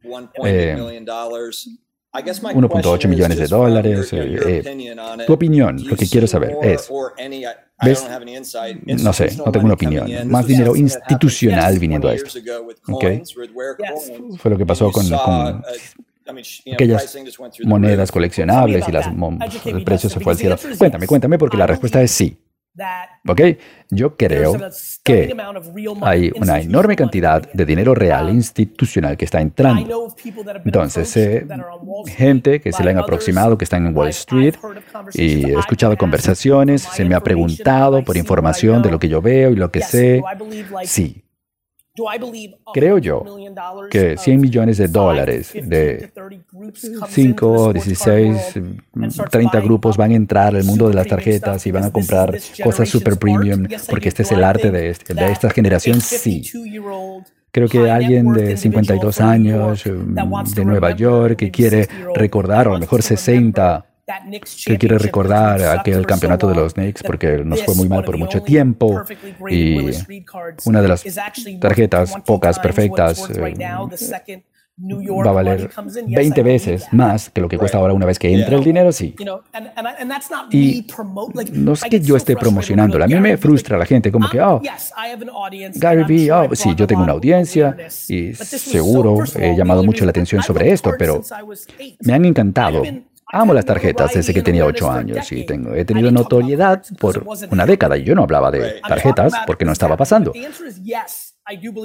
[2.12, 4.12] 1.8 eh, millones de dólares.
[4.12, 6.90] Eh, eh, tu opinión, lo que quiero saber es,
[7.83, 8.07] ¿ves?
[8.85, 10.29] No sé, no tengo una opinión.
[10.29, 12.38] Más dinero institucional viniendo a esto.
[12.88, 13.22] ¿Okay?
[14.38, 15.09] Fue lo que pasó con
[16.72, 17.16] aquellas
[17.64, 19.08] monedas coleccionables y las,
[19.64, 20.56] el precio se fue al cielo.
[20.78, 22.38] Cuéntame, cuéntame, porque la respuesta es sí.
[23.26, 23.40] ¿Ok?
[23.90, 24.56] Yo creo
[25.02, 25.34] que
[26.02, 30.14] hay una enorme cantidad de dinero real institucional que está entrando.
[30.64, 31.46] Entonces, eh,
[32.06, 34.54] gente que se le han aproximado, que están en Wall Street,
[35.14, 39.50] y he escuchado conversaciones, se me ha preguntado por información de lo que yo veo
[39.50, 40.22] y lo que sé.
[40.84, 41.24] Sí,
[42.72, 43.24] Creo yo
[43.90, 46.11] que 100 millones de dólares de
[47.08, 48.54] 5, 16,
[49.30, 52.88] 30 grupos van a entrar al mundo de las tarjetas y van a comprar cosas
[52.88, 56.42] super premium porque este es el arte de, este, de esta generación, sí.
[57.50, 62.80] Creo que alguien de 52 años de Nueva York que quiere recordar, o a lo
[62.80, 63.84] mejor 60,
[64.64, 68.42] que quiere recordar aquel campeonato de los Knicks porque nos fue muy mal por mucho
[68.42, 69.02] tiempo
[69.50, 69.90] y
[70.64, 71.04] una de las
[71.60, 73.54] tarjetas pocas perfectas eh,
[74.80, 75.70] va a valer
[76.06, 79.14] 20 veces más que lo que cuesta ahora una vez que entra el dinero, sí.
[80.50, 80.86] Y
[81.52, 84.62] no es que yo esté promocionándolo, a mí me frustra la gente como que, oh,
[85.74, 87.76] Gary Vee, oh, sí, yo tengo una audiencia
[88.08, 91.22] y seguro he llamado mucho la atención sobre esto, pero
[92.00, 92.82] me han encantado
[93.30, 97.66] Amo las tarjetas desde que tenía ocho años y tengo, he tenido notoriedad por una
[97.66, 100.32] década y yo no hablaba de tarjetas porque no estaba pasando.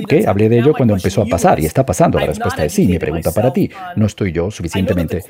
[0.04, 2.20] Okay, hablé de ello cuando empezó a pasar y está pasando.
[2.20, 2.86] La respuesta es sí.
[2.86, 5.24] Mi pregunta para ti, ¿no estoy yo suficientemente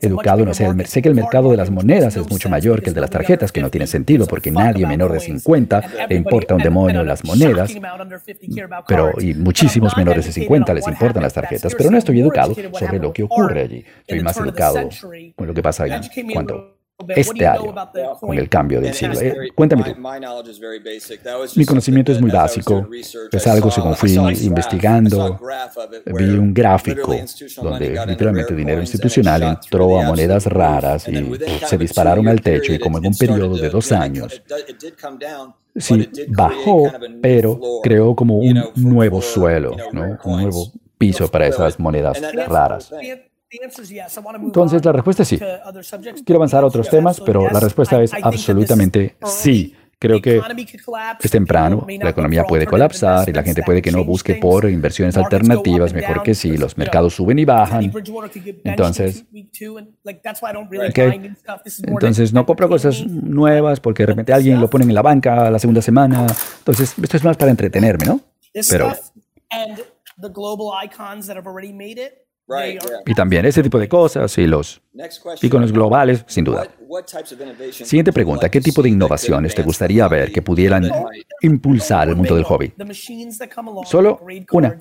[0.00, 0.44] educado?
[0.44, 3.00] No sé, sé que el mercado de las monedas es mucho mayor que el de
[3.00, 7.04] las tarjetas, que no tiene sentido porque nadie menor de 50 le importa un demonio
[7.04, 7.72] las monedas,
[8.88, 12.98] pero y muchísimos menores de 50 les importan las tarjetas, pero no estoy educado sobre
[12.98, 13.84] lo que ocurre allí.
[14.00, 14.88] Estoy más educado
[15.36, 16.75] con lo que pasa allí cuando
[17.08, 17.74] este año,
[18.20, 19.20] con el cambio del siglo.
[19.20, 20.00] Eh, cuéntame tú.
[21.56, 22.88] Mi conocimiento es muy básico.
[23.30, 25.38] Es algo según fui investigando.
[26.06, 27.14] Vi un gráfico
[27.62, 31.32] donde literalmente dinero institucional entró a monedas raras y
[31.66, 34.42] se dispararon al techo y como en un periodo de dos años.
[35.74, 40.18] Sí, bajó, pero creó como un nuevo suelo, ¿no?
[40.24, 42.90] un nuevo piso para esas monedas raras.
[44.40, 45.38] Entonces, la respuesta es sí.
[45.38, 49.74] Quiero avanzar a otros temas, pero la respuesta es absolutamente sí.
[49.98, 50.42] Creo que
[51.20, 55.16] es temprano, la economía puede colapsar y la gente puede que no busque por inversiones
[55.16, 57.90] alternativas, mejor que sí, los mercados suben y bajan.
[58.62, 59.24] Entonces,
[61.82, 65.58] entonces no compro cosas nuevas porque de repente alguien lo pone en la banca la
[65.58, 66.26] segunda semana.
[66.58, 68.20] Entonces, esto es más para entretenerme, ¿no?
[68.68, 68.92] Pero
[73.04, 74.80] y también ese tipo de cosas y los
[75.42, 76.68] iconos globales, sin duda.
[77.72, 80.88] Siguiente pregunta, ¿qué tipo de innovaciones te gustaría ver que pudieran
[81.42, 82.72] impulsar el mundo del hobby?
[83.84, 84.20] Solo
[84.52, 84.78] una.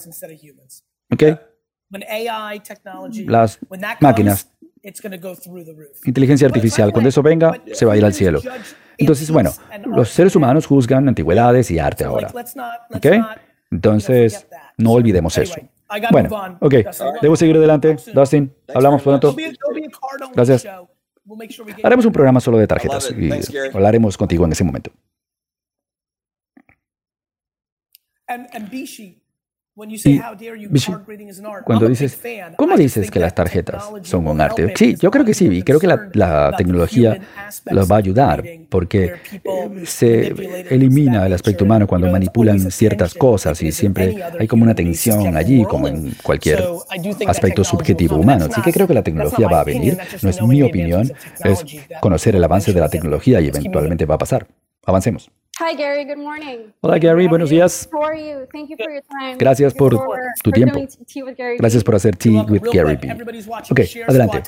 [1.12, 1.24] ¿Ok?
[3.28, 3.60] Las
[4.00, 4.52] máquinas.
[6.06, 8.42] Inteligencia artificial, cuando eso venga, se va a ir al cielo.
[8.98, 9.52] Entonces, bueno,
[9.86, 12.32] los seres humanos juzgan antigüedades y arte ahora.
[12.94, 13.06] ¿Ok?
[13.72, 14.48] Entonces,
[14.78, 15.56] no olvidemos eso.
[16.12, 16.74] Bueno, ok,
[17.22, 17.98] debo seguir adelante.
[18.14, 19.36] Dustin, hablamos pronto.
[20.34, 20.68] Gracias.
[21.84, 23.32] Haremos un programa solo de tarjetas y
[23.74, 24.92] hablaremos contigo en ese momento.
[29.78, 30.22] Y,
[31.66, 32.18] cuando dices,
[32.56, 34.74] ¿cómo dices que las tarjetas son un arte?
[34.74, 37.20] Sí, yo creo que sí, y creo que la, tecnología
[37.66, 40.28] los va a ayudar, porque eh, se
[40.70, 45.66] elimina el aspecto humano cuando manipulan ciertas cosas y siempre hay como una tensión allí,
[45.66, 46.64] como en cualquier
[47.28, 48.48] aspecto subjetivo humano.
[48.50, 51.12] Así que creo que la tecnología va a venir, no es mi opinión,
[51.44, 51.66] es
[52.00, 54.48] conocer el avance de la tecnología y eventualmente va a pasar.
[54.86, 55.30] Avancemos.
[56.82, 57.90] Hola Gary, buenos días.
[59.38, 59.98] Gracias por
[60.44, 60.80] tu tiempo.
[61.58, 63.14] Gracias por hacer Tea with Gary B.
[63.72, 64.44] Ok, adelante.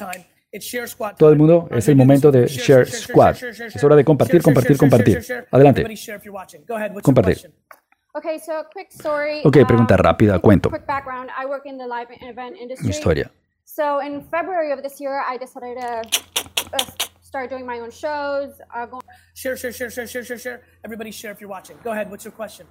[1.17, 3.36] Todo el mundo, es el momento de Share Squad.
[3.41, 5.24] Es hora de compartir, compartir, compartir.
[5.52, 5.86] Adelante.
[7.02, 7.54] Compartir.
[9.46, 10.72] Ok, pregunta um, rápida, cuento.
[12.82, 13.32] Mi historia.
[17.28, 18.62] So in February of this year, I decided to start doing my own shows.
[18.74, 19.02] Uh, go
[19.36, 20.62] share, share, share, share, share, share, share.
[20.86, 21.78] Everybody share if you're watching.
[21.84, 22.10] Go ahead.
[22.10, 22.68] What's your question?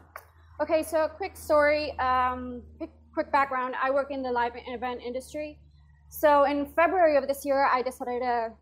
[0.61, 3.75] Okay, so a quick story, um, quick, quick background.
[3.83, 5.59] I work in the live event industry.
[6.09, 8.53] So in February of this year, I decided to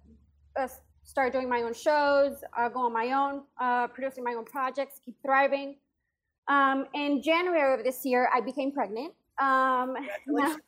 [0.57, 0.69] uh,
[1.05, 5.01] start doing my own shows, uh, go on my own, uh, producing my own projects,
[5.05, 5.77] keep thriving.
[6.49, 9.13] Um, in January of this year, I became pregnant.
[9.39, 9.95] Um,
[10.37, 10.61] thank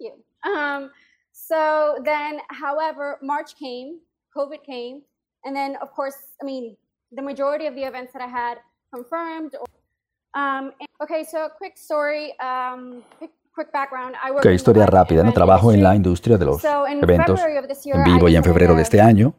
[0.00, 0.12] you.
[0.44, 0.90] Um,
[1.32, 4.00] so then, however, March came,
[4.36, 5.02] COVID came,
[5.44, 6.76] and then, of course, I mean,
[7.12, 8.58] the majority of the events that I had
[8.92, 9.54] confirmed.
[9.54, 9.66] Or,
[10.40, 13.30] um, okay, so quick story, um, quick
[14.36, 15.24] Ok, historia rápida.
[15.24, 17.40] No trabajo en la industria de los eventos
[17.84, 19.34] en vivo y en febrero de este año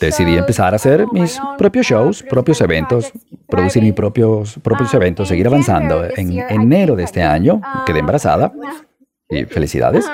[0.00, 3.12] decidí empezar a hacer mis propios shows, propios eventos,
[3.46, 6.04] producir mis propios, propios eventos, seguir avanzando.
[6.04, 8.52] En enero de este año quedé embarazada
[9.28, 10.06] y felicidades.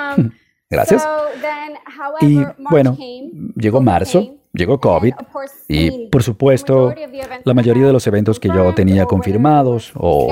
[0.69, 1.07] Gracias.
[2.21, 2.39] Y
[2.71, 2.97] bueno,
[3.55, 5.15] llegó marzo, llegó COVID
[5.69, 6.93] y por supuesto
[7.45, 10.29] la mayoría de los eventos que yo tenía confirmados o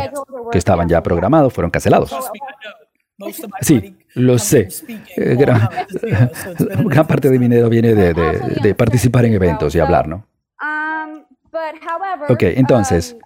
[0.50, 2.14] que estaban ya programados fueron cancelados.
[3.60, 4.68] Sí, lo sé.
[5.16, 5.68] Eh, gran,
[6.84, 10.26] gran, parte de mi dinero viene de, de, de participar en eventos y hablar, ¿no?
[12.28, 13.16] Ok, entonces,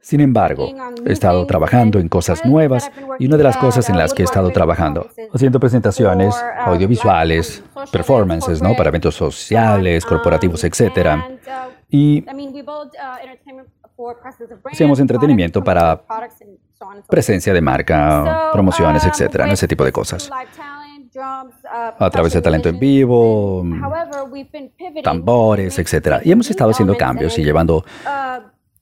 [0.00, 0.68] sin embargo,
[1.04, 4.24] he estado trabajando en cosas nuevas y una de las cosas en las que he
[4.24, 8.74] estado trabajando, haciendo presentaciones audiovisuales, performances, ¿no?
[8.74, 11.18] Para eventos sociales, corporativos, etc.
[11.88, 12.24] Y
[14.70, 16.02] hacemos entretenimiento para
[17.08, 19.46] presencia de marca, promociones, etc.
[19.50, 20.30] Ese tipo de cosas
[21.18, 23.64] a través de talento en vivo,
[25.02, 26.20] tambores, etc.
[26.24, 27.84] Y hemos estado haciendo cambios y llevando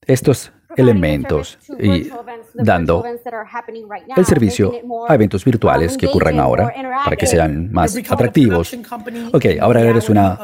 [0.07, 2.11] estos elementos y
[2.55, 3.05] dando
[4.17, 4.73] el servicio
[5.09, 6.73] a eventos virtuales que ocurran ahora
[7.05, 8.73] para que sean más atractivos.
[9.33, 10.39] Ok, ahora eres una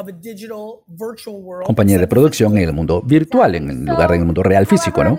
[1.64, 5.18] compañía de producción en el mundo virtual, en lugar del mundo real físico, ¿no?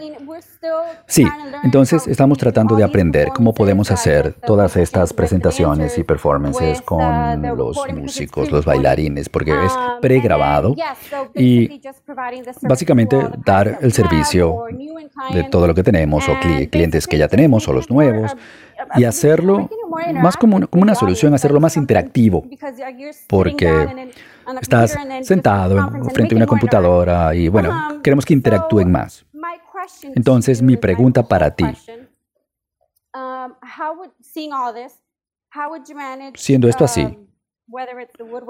[1.07, 1.25] Sí,
[1.63, 7.77] entonces estamos tratando de aprender cómo podemos hacer todas estas presentaciones y performances con los
[7.93, 10.75] músicos, los bailarines, porque es pregrabado
[11.33, 11.81] y
[12.61, 14.65] básicamente dar el servicio
[15.33, 16.33] de todo lo que tenemos o
[16.69, 18.35] clientes que ya tenemos o los nuevos
[18.95, 19.69] y hacerlo
[20.13, 22.45] más como una, como una solución, hacerlo más interactivo,
[23.27, 24.11] porque
[24.61, 29.25] estás sentado frente a una computadora y bueno, queremos que interactúen más.
[30.15, 31.65] Entonces, mi pregunta para ti,
[33.13, 33.53] um,
[36.35, 37.27] siendo esto así, um,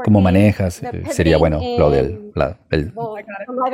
[0.03, 0.81] ¿cómo manejas?
[0.83, 2.31] Eh, sería bueno lo del
[2.69, 2.93] el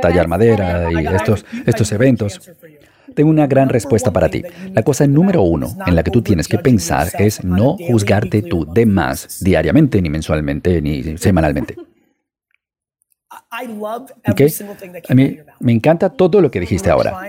[0.02, 2.40] tallar madera y estos, estos eventos.
[3.14, 4.44] Tengo una gran respuesta para ti.
[4.72, 8.66] La cosa número uno en la que tú tienes que pensar es no juzgarte tú
[8.66, 11.76] de más diariamente, ni mensualmente, ni semanalmente.
[15.10, 17.22] A mí me encanta todo lo que dijiste ahora.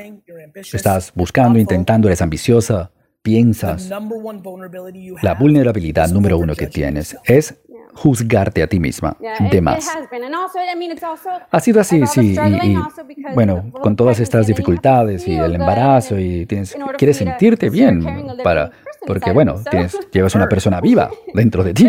[0.55, 2.91] Estás buscando, intentando, eres ambiciosa,
[3.23, 3.91] piensas.
[5.23, 7.55] La vulnerabilidad número uno que tienes es
[7.95, 9.17] juzgarte a ti misma
[9.51, 9.89] de más.
[11.51, 12.77] Ha sido así, sí, y,
[13.35, 18.05] bueno, con todas estas dificultades y el embarazo y tienes, quieres sentirte bien
[18.43, 18.71] para,
[19.07, 21.89] porque bueno, tienes, llevas una persona viva dentro de ti.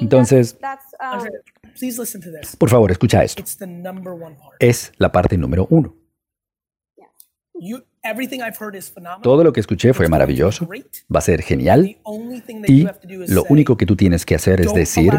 [0.00, 0.58] Entonces,
[1.00, 1.24] um,
[2.58, 3.42] por favor, escucha esto.
[4.58, 5.94] Es la parte número uno.
[9.22, 10.68] Todo lo que escuché fue maravilloso,
[11.14, 11.96] va a ser genial.
[12.66, 12.86] Y
[13.28, 15.12] lo único que tú tienes que hacer es decir,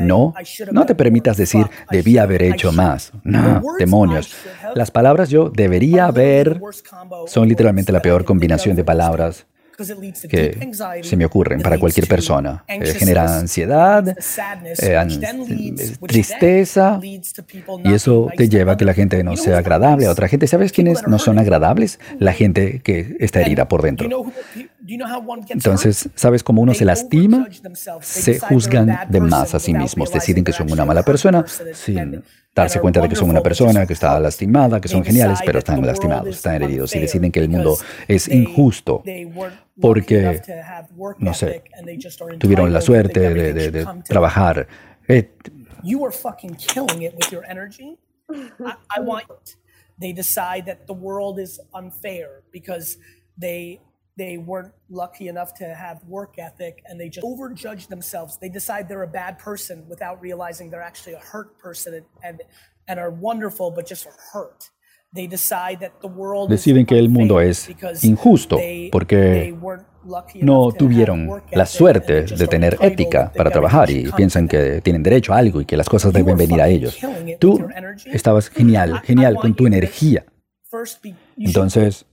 [0.00, 0.34] no,
[0.72, 3.12] no te permitas decir, debía haber hecho más.
[3.24, 4.34] No, demonios.
[4.74, 6.60] Las palabras yo debería haber
[7.26, 12.64] son literalmente la peor combinación de palabras que se me ocurren para cualquier persona.
[12.68, 14.16] Eh, genera ansiedad,
[14.78, 15.06] eh,
[16.06, 20.46] tristeza, y eso te lleva a que la gente no sea agradable a otra gente.
[20.46, 21.98] ¿Sabes quiénes no son agradables?
[22.18, 24.08] La gente que está herida por dentro.
[25.48, 27.48] Entonces, ¿sabes cómo uno se lastima?
[28.00, 32.22] Se juzgan de más a sí mismos, deciden que son una mala persona sin
[32.54, 35.84] darse cuenta de que son una persona que está lastimada, que son geniales, pero están
[35.84, 39.02] lastimados, están heridos y deciden que el mundo es injusto
[39.80, 40.40] porque,
[41.18, 41.64] no sé,
[42.38, 44.66] tuvieron la suerte de, de, trabajar.
[45.08, 45.30] Eh,
[45.82, 47.98] you are fucking killing it with your energy.
[48.30, 49.56] I, I want.
[49.98, 52.96] They decide that the world is unfair because
[53.36, 53.80] they
[54.16, 58.38] they weren't lucky enough to have work ethic and they just overjudge themselves.
[58.38, 62.42] They decide they're a bad person without realizing they're actually a hurt person and, and,
[62.86, 64.70] and are wonderful, but just hurt.
[66.48, 67.70] Deciden que el mundo es
[68.02, 68.58] injusto
[68.90, 69.54] porque
[70.40, 75.38] no tuvieron la suerte de tener ética para trabajar y piensan que tienen derecho a
[75.38, 76.98] algo y que las cosas deben venir a ellos.
[77.38, 77.66] Tú
[78.06, 80.24] estabas genial, genial con tu energía.
[81.36, 82.06] Entonces,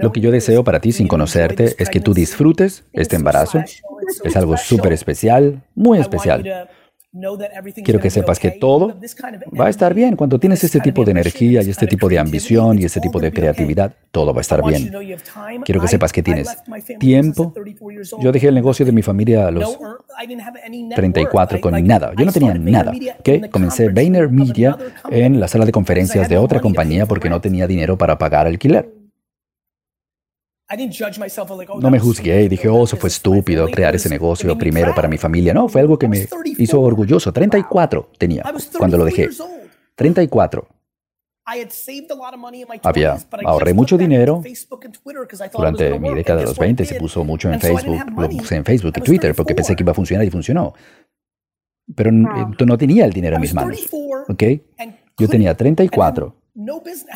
[0.00, 3.62] lo que yo deseo para ti sin conocerte es que tú disfrutes este embarazo.
[4.24, 6.68] Es algo súper especial, muy especial.
[7.84, 8.98] Quiero que sepas que todo
[9.58, 10.16] va a estar bien.
[10.16, 13.30] Cuando tienes este tipo de energía y este tipo de ambición y este tipo de
[13.30, 14.90] creatividad, todo va a estar bien.
[15.62, 16.48] Quiero que sepas que tienes
[16.98, 17.52] tiempo.
[18.18, 19.78] Yo dejé el negocio de mi familia a los
[20.94, 22.12] 34 con nada.
[22.16, 22.92] Yo no tenía nada.
[23.18, 23.42] ¿okay?
[23.50, 24.78] Comencé Vayner Media
[25.10, 29.01] en la sala de conferencias de otra compañía porque no tenía dinero para pagar alquiler.
[31.68, 35.08] Oh, no me juzgué y dije, oh, eso fue estúpido crear ese negocio primero para
[35.08, 35.52] mi familia.
[35.52, 36.26] No, fue algo que me
[36.58, 37.32] hizo orgulloso.
[37.32, 38.44] 34 tenía
[38.78, 39.28] cuando lo dejé.
[39.94, 40.66] 34.
[42.82, 44.42] Había, ahorré mucho dinero
[45.52, 48.92] durante mi década de los 20, se puso mucho en Facebook, lo puse en Facebook
[48.96, 50.72] y Twitter porque pensé que iba a funcionar y funcionó.
[51.94, 53.76] Pero no tenía el dinero en mis manos.
[54.28, 54.42] ¿Ok?
[55.18, 56.36] Yo tenía 34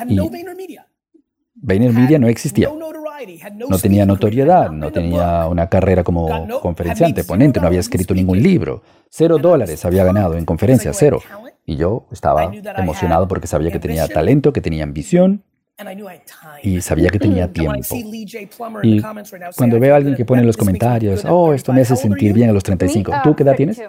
[0.08, 0.16] y
[1.54, 2.68] VaynerMedia no existía.
[3.68, 8.82] No tenía notoriedad, no tenía una carrera como conferenciante, ponente, no había escrito ningún libro.
[9.08, 11.20] Cero dólares había ganado en conferencias, cero.
[11.64, 15.42] Y yo estaba emocionado porque sabía que tenía talento, que tenía ambición
[16.62, 17.96] y sabía que tenía tiempo.
[18.82, 19.02] Y
[19.56, 22.50] cuando veo a alguien que pone en los comentarios, oh, esto me hace sentir bien
[22.50, 23.80] a los 35, ¿tú qué edad tienes?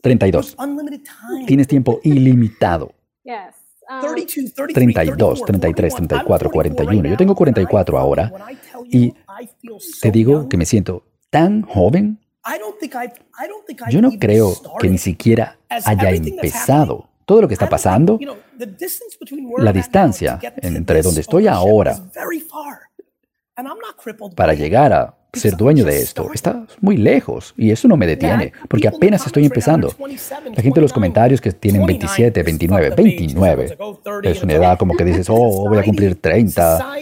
[0.00, 0.56] 32.
[1.46, 2.92] Tienes tiempo ilimitado.
[4.74, 7.08] 32, 33, 34, 41.
[7.08, 8.32] Yo tengo 44 ahora
[8.90, 9.14] y
[10.00, 12.18] te digo que me siento tan joven.
[13.90, 17.08] Yo no creo que ni siquiera haya empezado.
[17.24, 18.20] Todo lo que está pasando,
[19.58, 21.96] la distancia entre donde estoy ahora
[24.36, 26.30] para llegar a ser dueño de esto.
[26.32, 29.94] Está muy lejos y eso no me detiene, porque apenas estoy empezando.
[29.98, 33.76] La gente en los comentarios que tienen 27, 29, 29,
[34.22, 36.96] es una edad como que dices, oh, voy a cumplir 30.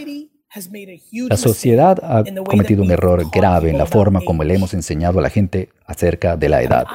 [1.29, 5.23] La sociedad ha cometido un error grave en la forma como le hemos enseñado a
[5.23, 6.87] la gente acerca de la edad.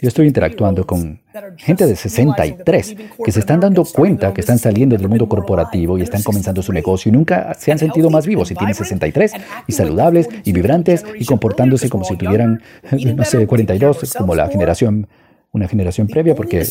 [0.00, 1.20] Yo estoy interactuando con
[1.58, 6.02] gente de 63 que se están dando cuenta que están saliendo del mundo corporativo y
[6.02, 9.32] están comenzando su negocio y nunca se han sentido más vivos y tienen 63
[9.66, 12.62] y saludables y vibrantes y comportándose como si tuvieran,
[13.16, 15.06] no sé, 42, como la generación
[15.54, 16.66] una generación previa porque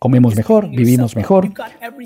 [0.00, 1.50] comemos mejor, vivimos mejor.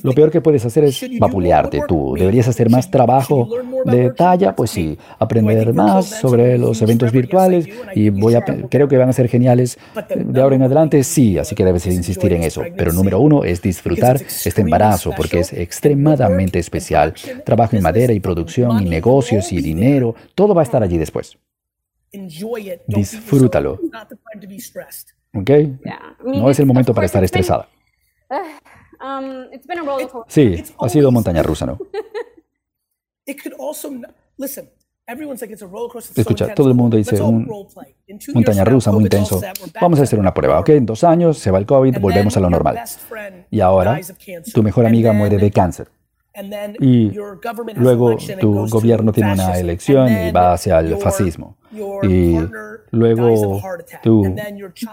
[0.03, 2.15] Lo peor que puedes hacer es vapulearte tú.
[2.17, 3.49] Deberías hacer más trabajo
[3.87, 8.99] de talla, pues sí, aprender más sobre los eventos virtuales y voy a, creo que
[8.99, 9.79] van a ser geniales
[10.15, 12.63] de ahora en adelante, sí, así que debes insistir en eso.
[12.77, 17.15] Pero número uno es disfrutar este embarazo porque es extremadamente especial.
[17.47, 21.39] Trabajo en madera y producción y negocios y dinero, todo va a estar allí después.
[22.87, 23.81] Disfrútalo.
[25.39, 25.51] ¿Ok?
[26.25, 27.69] No es el momento para estar estresada.
[29.01, 29.45] Um,
[30.27, 31.79] sí, ha sido montaña rusa, ¿no?
[36.17, 37.47] Escucha, todo el mundo dice un
[38.35, 39.41] montaña rusa muy intenso.
[39.81, 40.69] Vamos a hacer una prueba, ¿ok?
[40.71, 42.81] En dos años se va el COVID, volvemos a lo normal.
[43.51, 44.01] Y ahora
[44.53, 45.89] tu mejor amiga muere de cáncer.
[46.81, 47.13] Y
[47.77, 51.57] luego tu gobierno tiene una elección y va hacia el fascismo.
[52.03, 52.39] Y
[52.91, 53.61] luego
[54.03, 54.35] tu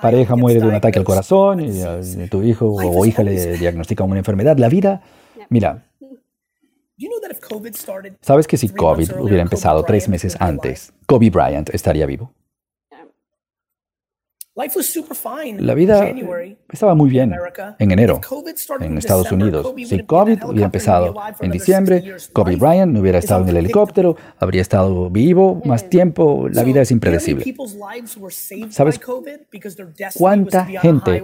[0.01, 4.19] pareja muere de un ataque al corazón y tu hijo o hija le diagnostican una
[4.19, 4.57] enfermedad.
[4.57, 5.01] La vida,
[5.49, 5.85] mira,
[8.21, 12.31] ¿sabes que si COVID hubiera empezado tres meses antes, Kobe Bryant estaría vivo?
[15.59, 16.13] La vida
[16.69, 17.35] estaba muy bien
[17.77, 18.21] en enero
[18.79, 19.73] en Estados Unidos.
[19.85, 24.61] Si COVID hubiera empezado en diciembre, Kobe Bryant no hubiera estado en el helicóptero, habría
[24.61, 26.47] estado vivo más tiempo.
[26.49, 27.43] La vida es impredecible.
[28.69, 28.97] ¿Sabes
[30.15, 31.21] cuánta gente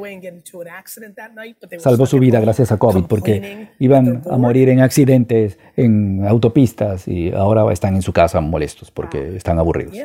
[1.78, 3.06] salvó su vida gracias a COVID?
[3.06, 8.92] Porque iban a morir en accidentes, en autopistas y ahora están en su casa molestos
[8.92, 9.96] porque están aburridos.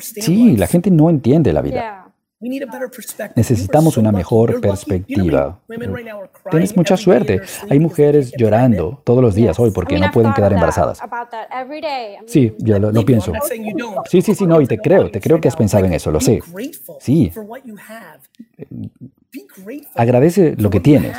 [0.00, 2.06] Sí, la gente no entiende la vida.
[3.34, 5.58] Necesitamos una mejor perspectiva.
[6.50, 7.40] Tienes mucha suerte.
[7.70, 11.00] Hay mujeres llorando todos los días hoy porque no pueden quedar embarazadas.
[12.26, 13.32] Sí, yo lo, pienso.
[14.10, 16.20] Sí, sí, sí, no, y te creo, te creo que has pensado en eso, lo
[16.20, 16.42] sé.
[17.00, 17.32] Sí.
[19.94, 21.16] Agradece lo que tienes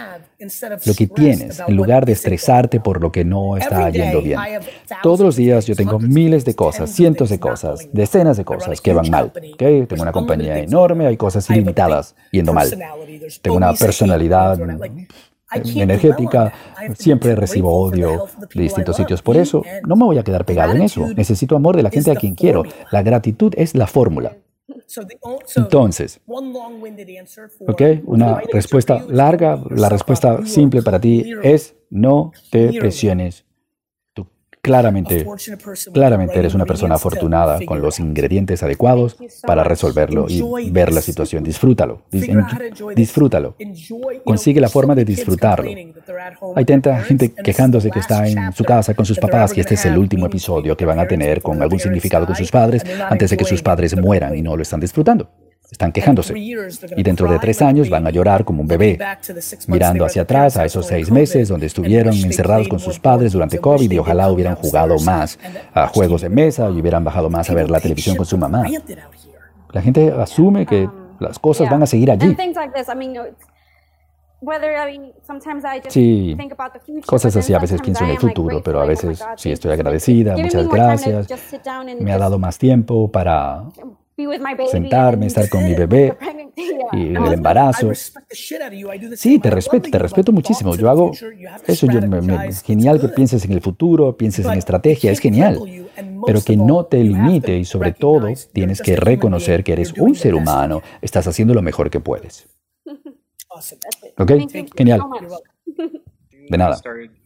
[0.85, 4.39] lo que tienes en lugar de estresarte por lo que no está yendo bien.
[5.01, 8.93] Todos los días yo tengo miles de cosas, cientos de cosas, decenas de cosas que
[8.93, 9.31] van mal.
[9.57, 12.69] Tengo una compañía enorme, hay cosas ilimitadas yendo mal.
[13.41, 14.59] Tengo una personalidad
[15.75, 16.53] energética,
[16.95, 19.21] siempre recibo odio de distintos sitios.
[19.21, 21.07] Por eso, no me voy a quedar pegado en eso.
[21.15, 22.63] Necesito amor de la gente a quien quiero.
[22.91, 24.35] La gratitud es la fórmula.
[25.55, 26.19] Entonces,
[27.67, 27.81] ¿ok?
[28.05, 33.46] Una respuesta larga, la respuesta simple para ti es no te presiones
[34.67, 35.25] Claramente,
[35.93, 41.41] claramente eres una persona afortunada con los ingredientes adecuados para resolverlo y ver la situación.
[41.41, 42.01] Disfrútalo,
[42.93, 43.55] disfrútalo.
[44.25, 45.71] Consigue la forma de disfrutarlo.
[46.55, 49.85] Hay tanta gente quejándose que está en su casa con sus papás y este es
[49.85, 53.37] el último episodio que van a tener con algún significado con sus padres antes de
[53.37, 55.29] que sus padres mueran y no lo están disfrutando.
[55.69, 56.33] Están quejándose.
[56.37, 58.97] Y dentro de tres años van a llorar como un bebé,
[59.67, 63.91] mirando hacia atrás a esos seis meses donde estuvieron encerrados con sus padres durante COVID
[63.91, 65.37] y ojalá hubieran jugado más
[65.73, 68.63] a juegos de mesa y hubieran bajado más a ver la televisión con su mamá.
[69.73, 72.35] La gente asume que um, las cosas van a seguir allí.
[75.89, 76.37] Sí,
[77.05, 80.67] cosas así, a veces pienso en el futuro, pero a veces sí estoy agradecida, muchas
[80.67, 81.27] gracias.
[81.99, 83.63] Me ha dado más tiempo para
[84.71, 86.17] sentarme, estar con mi bebé
[86.93, 87.91] y el embarazo.
[89.15, 90.75] Sí, te respeto, te respeto muchísimo.
[90.75, 91.99] Yo hago eso, yo,
[92.47, 95.59] es genial que pienses en el futuro, pienses en estrategia, es genial,
[96.25, 100.35] pero que no te limite y sobre todo tienes que reconocer que eres un ser
[100.35, 102.47] humano, estás haciendo lo mejor que puedes.
[104.17, 104.31] ¿Ok?
[104.75, 105.01] Genial.
[106.49, 106.77] De nada.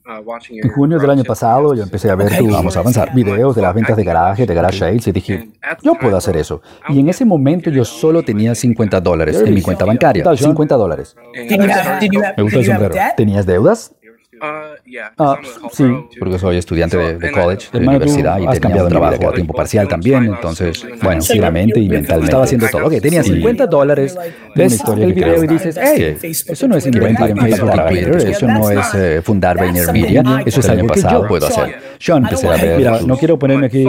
[0.04, 3.56] Uh, en junio del año pasado yo empecé a ver tu, vamos a avanzar, videos
[3.56, 5.50] de las ventas de garaje, de garage sales y dije,
[5.84, 6.62] yo puedo hacer eso.
[6.90, 10.26] Y en ese momento yo solo tenía 50 dólares en mi cuenta bancaria.
[10.36, 11.16] 50 dólares.
[11.34, 12.96] Me gusta el sombrero.
[13.16, 13.96] ¿Tenías deudas?
[14.42, 14.74] Uh,
[15.20, 15.38] ah,
[15.72, 15.84] sí,
[16.18, 20.24] porque soy estudiante de, college, de universidad y tenía un trabajo a tiempo parcial también,
[20.26, 22.26] entonces, bueno, físicamente y mentalmente.
[22.26, 22.88] Estaba haciendo todo.
[22.88, 24.18] Ok, tenía 50 dólares,
[24.56, 28.72] ves el video y dices, hey, eso no es inventar en Facebook Twitter, eso no
[28.72, 31.76] es eh, fundar VaynerMedia, eso es algo que yo puedo hacer.
[32.00, 33.86] Yo empecé a ver, mira, no quiero ponerme aquí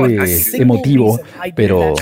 [0.52, 1.18] emotivo,
[1.56, 1.94] pero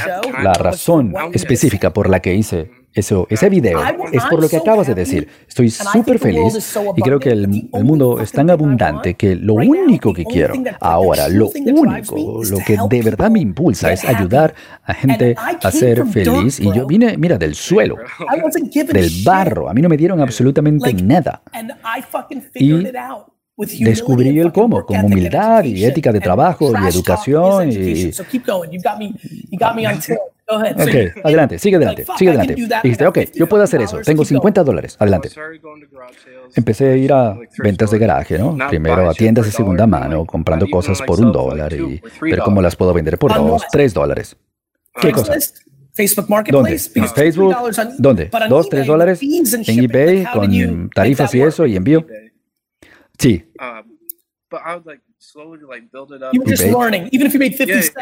[0.43, 3.81] la razón específica por la que hice eso, ese video
[4.13, 5.29] es por lo que acabas de decir.
[5.47, 10.25] Estoy súper feliz y creo que el, mundo es tan abundante que lo único que
[10.25, 15.71] quiero ahora, lo único, lo que de verdad me impulsa es ayudar a gente a
[15.71, 16.59] ser feliz.
[16.59, 17.97] Y yo vine, mira, del suelo,
[18.93, 19.69] del barro.
[19.69, 21.43] A mí no me dieron absolutamente nada.
[22.55, 27.71] Y descubrí el cómo, con humildad y ética de trabajo y educación.
[27.71, 28.11] Y...
[30.51, 32.55] Ok, adelante, sigue adelante, sigue adelante.
[32.83, 35.31] Dijiste, ok, yo puedo hacer eso, tengo 50 dólares, adelante.
[36.55, 38.57] Empecé a ir a ventas de garaje, ¿no?
[38.69, 42.77] Primero a tiendas de segunda mano, comprando cosas por un dólar, y, pero ¿cómo las
[42.77, 44.37] puedo vender por dos, tres dólares?
[45.01, 45.55] ¿Qué cosas?
[46.51, 46.81] ¿Dónde?
[46.95, 47.55] ¿En Facebook?
[47.99, 48.31] ¿Dónde?
[48.49, 49.21] ¿Dos, tres dólares?
[49.23, 52.07] ¿En eBay con tarifas y eso y envío?
[53.19, 53.45] Sí.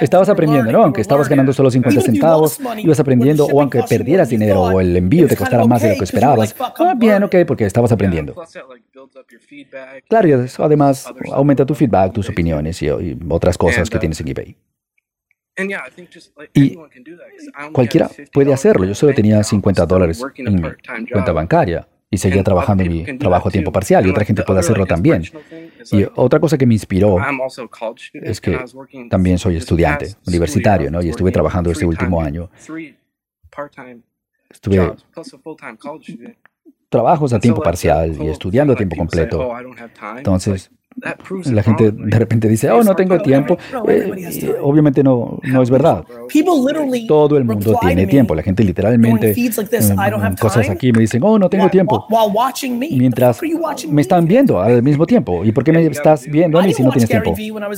[0.01, 0.85] Estabas aprendiendo, ¿no?
[0.85, 5.27] Aunque estabas ganando solo 50 centavos, ibas aprendiendo, o aunque perdieras dinero o el envío
[5.27, 6.55] te costara más de lo que esperabas.
[6.59, 8.35] Ah, bien, ok, porque estabas aprendiendo.
[10.09, 12.89] Claro, y eso además aumenta tu feedback, tus opiniones y,
[13.29, 14.57] otras cosas que uh, tienes en eBay.
[16.55, 16.79] Y
[17.73, 18.85] cualquiera puede hacerlo.
[18.87, 20.62] Yo solo tenía 50 dólares en mi
[21.11, 24.87] cuenta bancaria y seguía trabajando mi trabajo a tiempo parcial y otra gente puede hacerlo
[24.87, 25.23] también.
[25.93, 27.19] Y otra cosa que me inspiró
[28.15, 28.59] es que
[29.11, 31.03] también soy estudiante universitario, ¿no?
[31.03, 32.51] Y estuve trabajando este último año.
[34.51, 34.95] Estuve
[36.89, 39.51] trabajos a tiempo parcial y estudiando a tiempo completo.
[40.17, 40.71] Entonces,
[41.45, 43.57] la gente de repente dice, oh, no tengo tiempo.
[43.89, 46.05] Eh, obviamente no, no es verdad.
[47.07, 48.34] Todo el mundo tiene tiempo.
[48.34, 52.07] La gente literalmente, mm, cosas aquí me dicen, oh, no tengo tiempo.
[52.91, 53.41] Mientras
[53.89, 55.45] me están viendo al mismo tiempo.
[55.45, 57.34] ¿Y por qué me estás viendo a mí si no tienes tiempo?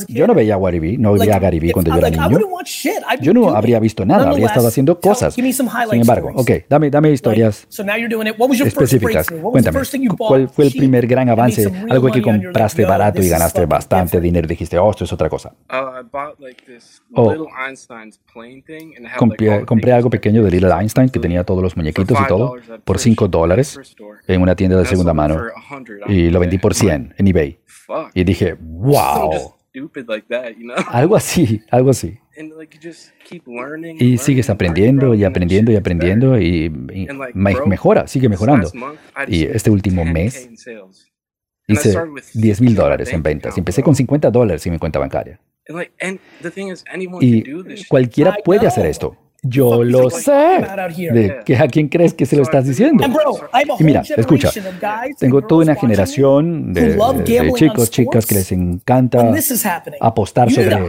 [0.09, 2.39] Yo no veía a Gary Vee, no veía a Gary Vee cuando yo era niño.
[3.21, 5.35] Yo no habría visto nada, habría estado haciendo cosas.
[5.35, 7.67] Sin embargo, ok, dame, dame historias
[8.65, 9.27] específicas.
[9.29, 9.81] Cuéntame,
[10.17, 11.71] ¿cuál fue el primer gran avance?
[11.89, 15.55] Algo que compraste barato y ganaste bastante dinero y dijiste, oh, esto es otra cosa.
[17.15, 17.47] Oh,
[19.19, 22.99] compré, compré algo pequeño de Little Einstein que tenía todos los muñequitos y todo por
[22.99, 23.79] 5 dólares
[24.27, 25.41] en una tienda de segunda mano.
[26.07, 27.61] y lo vendí por 100 en eBay.
[28.15, 29.55] Y dije, wow.
[30.89, 32.19] Algo así, algo así.
[33.99, 36.71] Y sigues aprendiendo y aprendiendo y aprendiendo y,
[37.35, 38.71] mejora, sigue mejorando.
[39.29, 40.49] Y este último mes
[41.73, 41.97] Hice
[42.35, 43.57] 10 mil dólares en ventas.
[43.57, 45.41] Empecé con 50 dólares en mi cuenta bancaria.
[47.21, 49.17] Y cualquiera puede hacer esto.
[49.43, 50.65] Yo lo sé.
[51.13, 53.05] ¿De que, ¿A quién crees que se lo estás diciendo?
[53.79, 54.51] Y mira, escucha,
[55.19, 56.99] tengo toda una generación de,
[57.55, 59.33] chicos, chicas que les encanta
[60.01, 60.89] apostar sobre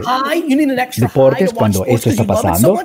[0.96, 2.78] deportes cuando esto está pasando.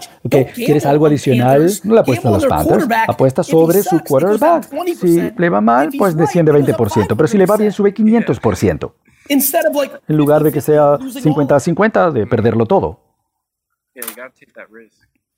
[0.55, 1.69] ¿Quieres algo adicional?
[1.83, 4.69] No le apuestas a los Panthers, apuesta sobre su quarterback.
[4.99, 8.91] Si le va mal, pues desciende 20%, pero si le va bien, sube 500%.
[9.29, 13.01] En lugar de que sea 50-50 de perderlo todo.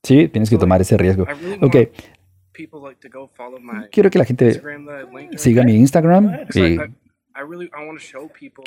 [0.09, 1.27] Sí, tienes que tomar ese riesgo.
[1.61, 1.75] Ok.
[3.91, 4.59] Quiero que la gente
[5.37, 6.77] siga mi Instagram y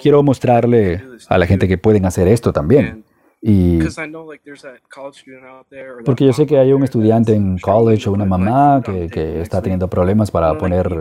[0.00, 3.02] quiero mostrarle a la gente que pueden hacer esto también.
[3.40, 3.80] Y
[6.04, 9.60] porque yo sé que hay un estudiante en college o una mamá que, que está
[9.60, 11.00] teniendo problemas para poner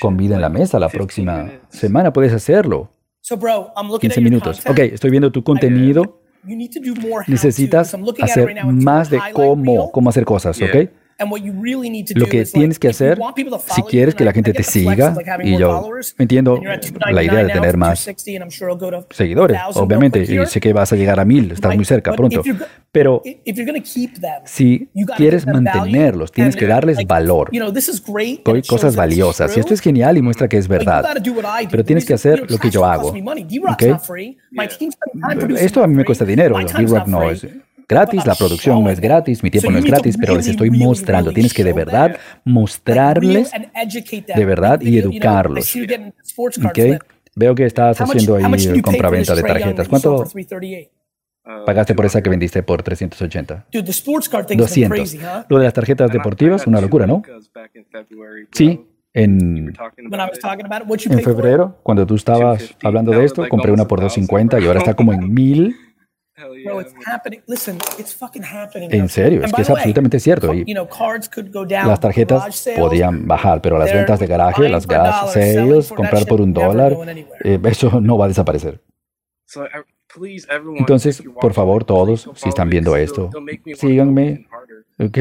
[0.00, 2.12] comida en la mesa la próxima semana.
[2.12, 2.90] Puedes hacerlo.
[4.00, 4.66] 15 minutos.
[4.66, 6.21] Ok, estoy viendo tu contenido
[7.26, 11.01] necesitas hacer más de cómo, cómo hacer cosas, ¿ok?
[12.14, 13.18] Lo que tienes que hacer,
[13.74, 16.60] si quieres que la gente te siga, y yo entiendo
[17.10, 18.08] la idea de tener más
[19.10, 22.42] seguidores, obviamente, y sé que vas a llegar a mil, estás muy cerca pronto,
[22.90, 23.22] pero
[24.44, 27.50] si quieres mantenerlos, tienes que darles valor,
[28.68, 31.04] cosas valiosas, y esto es genial y muestra que es verdad,
[31.70, 33.14] pero tienes que hacer lo que yo hago.
[35.58, 37.46] Esto a mí me cuesta dinero, D-Rock no es
[37.92, 41.32] gratis, la producción no es gratis, mi tiempo no es gratis, pero les estoy mostrando.
[41.32, 43.50] Tienes que de verdad mostrarles
[44.34, 45.74] de verdad y educarlos.
[46.70, 46.98] Okay.
[47.34, 49.88] Veo que estás haciendo ahí compra-venta de tarjetas.
[49.88, 50.24] ¿Cuánto
[51.66, 53.66] pagaste por esa que vendiste por 380?
[54.56, 55.16] 200.
[55.48, 57.22] Lo de las tarjetas deportivas, una locura, ¿no?
[58.52, 58.80] Sí,
[59.14, 59.74] en,
[61.10, 64.94] en febrero, cuando tú estabas hablando de esto, compré una por 250 y ahora está
[64.94, 65.76] como en 1000.
[68.90, 70.52] En serio, es que es absolutamente cierto.
[70.54, 70.74] Y
[71.86, 76.52] las tarjetas podían bajar, pero las ventas de garaje, las gas sales, comprar por un
[76.52, 76.96] dólar,
[77.44, 78.80] eh, eso no va a desaparecer.
[80.76, 83.30] Entonces, por favor, todos, si están viendo esto,
[83.74, 84.46] síganme,
[84.98, 85.18] ¿ok?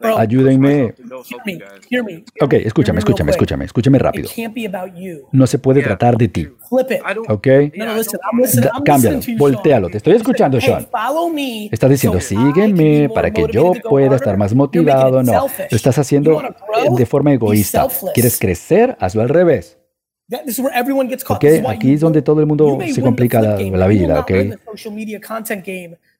[0.00, 0.94] Ayúdenme.
[2.40, 4.28] Ok, escúchame, escúchame, escúchame, escúchame rápido.
[5.32, 6.48] No se puede tratar de ti.
[7.28, 7.46] Ok.
[8.84, 9.88] Cámbialo, voltealo.
[9.88, 10.86] Te estoy escuchando, Sean.
[11.72, 15.22] Estás diciendo, sígueme para que yo pueda estar más motivado.
[15.22, 16.40] No, lo estás haciendo
[16.96, 17.86] de forma egoísta.
[18.14, 18.96] ¿Quieres crecer?
[19.00, 19.78] Hazlo al revés.
[21.36, 24.30] Ok, aquí es donde todo el mundo se complica la, la vida, ok.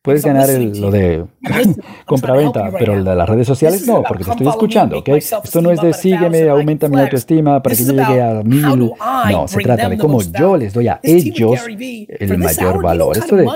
[0.09, 1.27] Puedes ganar lo de
[2.07, 5.09] compra-venta, pero el de las redes sociales no, porque te estoy escuchando, ¿ok?
[5.11, 8.91] Esto no es de sígueme, aumenta mi autoestima para que yo llegue a mil.
[9.31, 11.61] No, se trata de cómo yo les doy a ellos
[12.09, 13.19] el mayor valor.
[13.19, 13.47] Esto de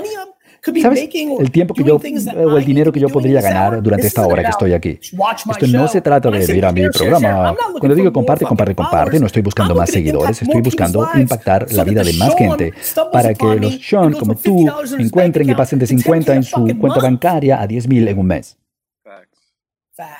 [0.81, 1.09] ¿Sabes?
[1.39, 4.49] El tiempo que yo, o el dinero que yo podría ganar durante esta hora que
[4.49, 4.97] estoy aquí.
[5.01, 7.53] Esto no se trata de ir a mi programa.
[7.79, 12.03] Cuando digo comparte, comparte, comparte, no estoy buscando más seguidores, estoy buscando impactar la vida
[12.03, 12.73] de más gente
[13.11, 14.65] para que los Sean como tú
[14.97, 18.57] encuentren y pasen de 50 en su cuenta bancaria a 10 mil en un mes.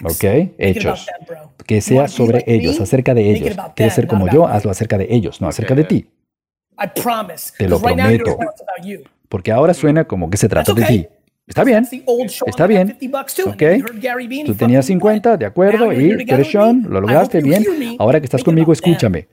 [0.03, 0.23] ¿Ok?
[0.57, 1.07] Hechos.
[1.65, 3.55] Que sea sobre ellos, acerca de ellos.
[3.75, 6.05] Quieres ser como yo, hazlo acerca de ellos, no acerca de ti.
[7.57, 8.37] Te lo prometo
[9.33, 11.07] porque ahora suena como que se trata de ti.
[11.47, 11.87] Está bien,
[12.45, 12.95] está bien.
[13.47, 13.63] Ok,
[14.45, 17.65] tú tenías 50, de acuerdo, y tú eres Sean, lo lograste bien.
[17.97, 19.27] Ahora que estás conmigo, escúchame.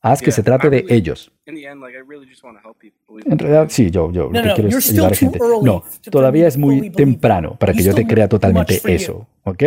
[0.00, 1.30] Haz que se trate de ellos.
[1.46, 5.38] En realidad, sí, yo, yo lo que quiero es ayudar a gente.
[5.62, 9.62] No, todavía es muy temprano para que yo te crea totalmente eso, ¿ok?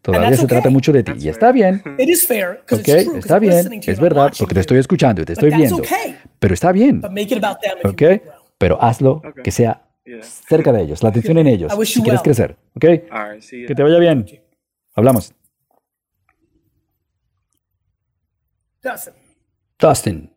[0.00, 1.82] Todavía se trata mucho de ti y está bien.
[2.70, 2.88] ¿Ok?
[2.88, 5.82] Está bien, es verdad, porque te estoy escuchando y te estoy viendo.
[6.38, 7.02] Pero está bien.
[7.84, 8.02] ¿Ok?
[8.64, 9.90] Pero hazlo que sea
[10.48, 12.56] cerca de ellos, la atención en ellos, si quieres crecer.
[12.74, 12.84] ¿Ok?
[13.50, 14.24] Que te vaya bien.
[14.94, 15.34] Hablamos.
[19.78, 20.30] Dustin.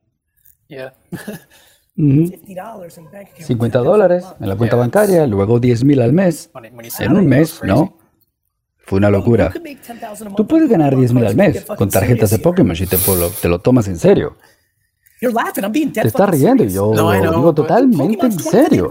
[1.96, 6.52] 50 dólares en la cuenta bancaria, luego 10 mil al mes.
[7.00, 7.98] En un mes, ¿no?
[8.80, 9.54] Fue una locura.
[10.36, 12.98] Tú puedes ganar 10 mil al mes con tarjetas de Pokémon si te,
[13.42, 14.36] te lo tomas en serio.
[16.02, 18.90] Te estás riendo y yo lo digo totalmente en serio.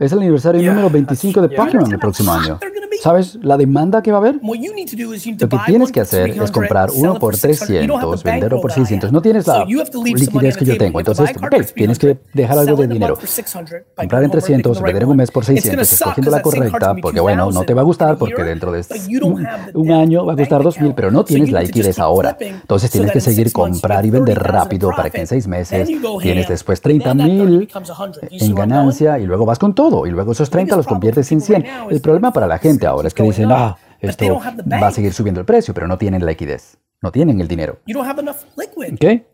[0.00, 2.58] Es el aniversario número 25 de Pokémon el próximo año.
[3.02, 4.36] ¿Sabes la demanda que va a haber?
[4.36, 9.12] Lo que tienes que hacer es comprar uno por 300, venderlo por 600.
[9.12, 11.00] No tienes la liquidez que yo tengo.
[11.00, 11.30] Entonces,
[11.74, 13.18] tienes que dejar algo de dinero.
[13.94, 17.64] Comprar en 300, vender en un mes por 600, escogiendo la correcta, porque bueno, no
[17.64, 18.82] te va a gustar porque dentro de
[19.74, 22.38] un, año va a costar 2000, pero no tienes la liquidez ahora.
[22.40, 25.90] Entonces tienes que seguir comprar y vender rápido para que en seis meses
[26.22, 27.68] tienes después 30 mil
[28.30, 31.66] en ganancia y luego vas con todo y luego esos 30 los conviertes en 100.
[31.90, 34.40] El problema para la gente ahora es que dicen, ah, esto
[34.72, 37.78] va a seguir subiendo el precio, pero no tienen la liquidez, no tienen el dinero.
[38.98, 39.26] ¿Qué?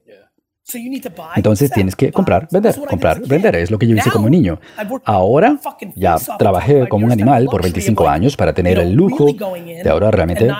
[1.36, 3.54] Entonces tienes que comprar, vender, comprar, vender.
[3.54, 4.58] Es lo que yo hice como niño.
[5.04, 5.60] Ahora
[5.94, 10.50] ya trabajé como un animal por 25 años para tener el lujo de ahora realmente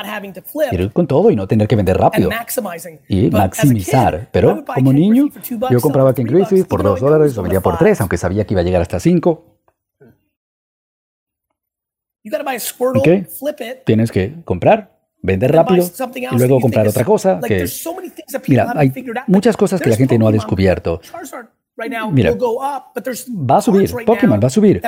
[0.71, 2.31] ir con todo y no tener que vender rápido
[3.09, 4.29] y maximizar.
[4.31, 5.29] Pero como niño,
[5.71, 8.61] yo compraba King Griffith por 2 dólares, lo vendía por 3, aunque sabía que iba
[8.61, 9.56] a llegar hasta 5.
[13.03, 13.27] ¿Qué?
[13.85, 15.89] Tienes que comprar, vender rápido
[16.33, 17.41] y luego comprar otra cosa.
[17.41, 17.67] Que,
[18.49, 18.93] mira, hay
[19.27, 21.01] muchas cosas que la gente no ha descubierto.
[22.11, 24.81] Mira, va a subir, Pokémon va a subir,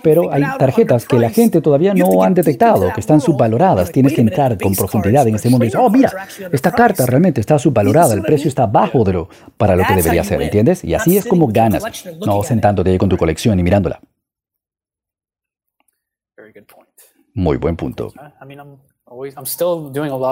[0.00, 3.90] pero hay tarjetas que la gente todavía no han detectado, que están subvaloradas.
[3.90, 6.12] Tienes que entrar con profundidad en este mundo y decir, oh, mira,
[6.52, 10.22] esta carta realmente está subvalorada, el precio está bajo de lo, para lo que debería
[10.22, 10.84] ser, ¿entiendes?
[10.84, 11.82] Y así es como ganas,
[12.24, 14.00] no sentándote ahí con tu colección y mirándola.
[17.36, 18.12] Muy buen punto.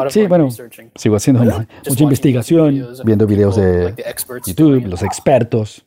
[0.08, 0.48] Sí, bueno,
[0.96, 3.94] sigo haciendo mucha investigación, viendo videos de
[4.44, 5.86] YouTube, los expertos.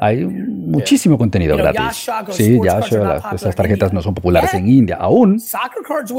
[0.00, 2.08] Hay muchísimo contenido gratis.
[2.30, 5.40] Sí, ya esas tarjetas no son populares en India aún.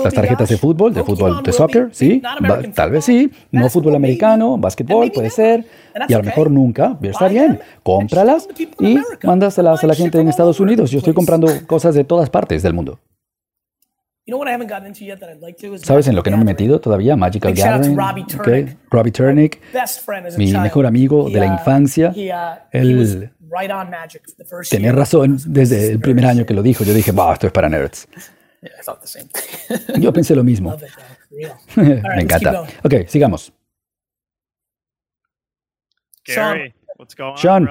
[0.03, 2.21] Las tarjetas de fútbol, de fútbol de soccer, sí,
[2.73, 3.31] tal vez sí.
[3.51, 5.65] No fútbol americano, básquetbol, puede ser.
[6.09, 7.61] Y a lo mejor nunca, está bien.
[7.83, 8.49] Cómpralas
[8.79, 10.91] y mándaselas a la gente en Estados Unidos.
[10.91, 12.99] Yo estoy comprando cosas de todas partes del mundo.
[15.83, 17.15] ¿Sabes en lo que no me he metido todavía?
[17.15, 17.99] Magical Gathering.
[18.39, 18.77] Okay.
[18.89, 19.61] Robbie Turnick,
[20.37, 22.13] mi mejor amigo de la infancia.
[22.71, 23.31] Él
[24.69, 26.83] tenía razón desde el primer año que lo dijo.
[26.83, 28.07] Yo dije, bah, esto es para nerds.
[29.99, 30.75] Yo pensé lo mismo.
[31.75, 32.63] me encanta.
[32.83, 33.53] Ok, sigamos.
[37.35, 37.69] Sean,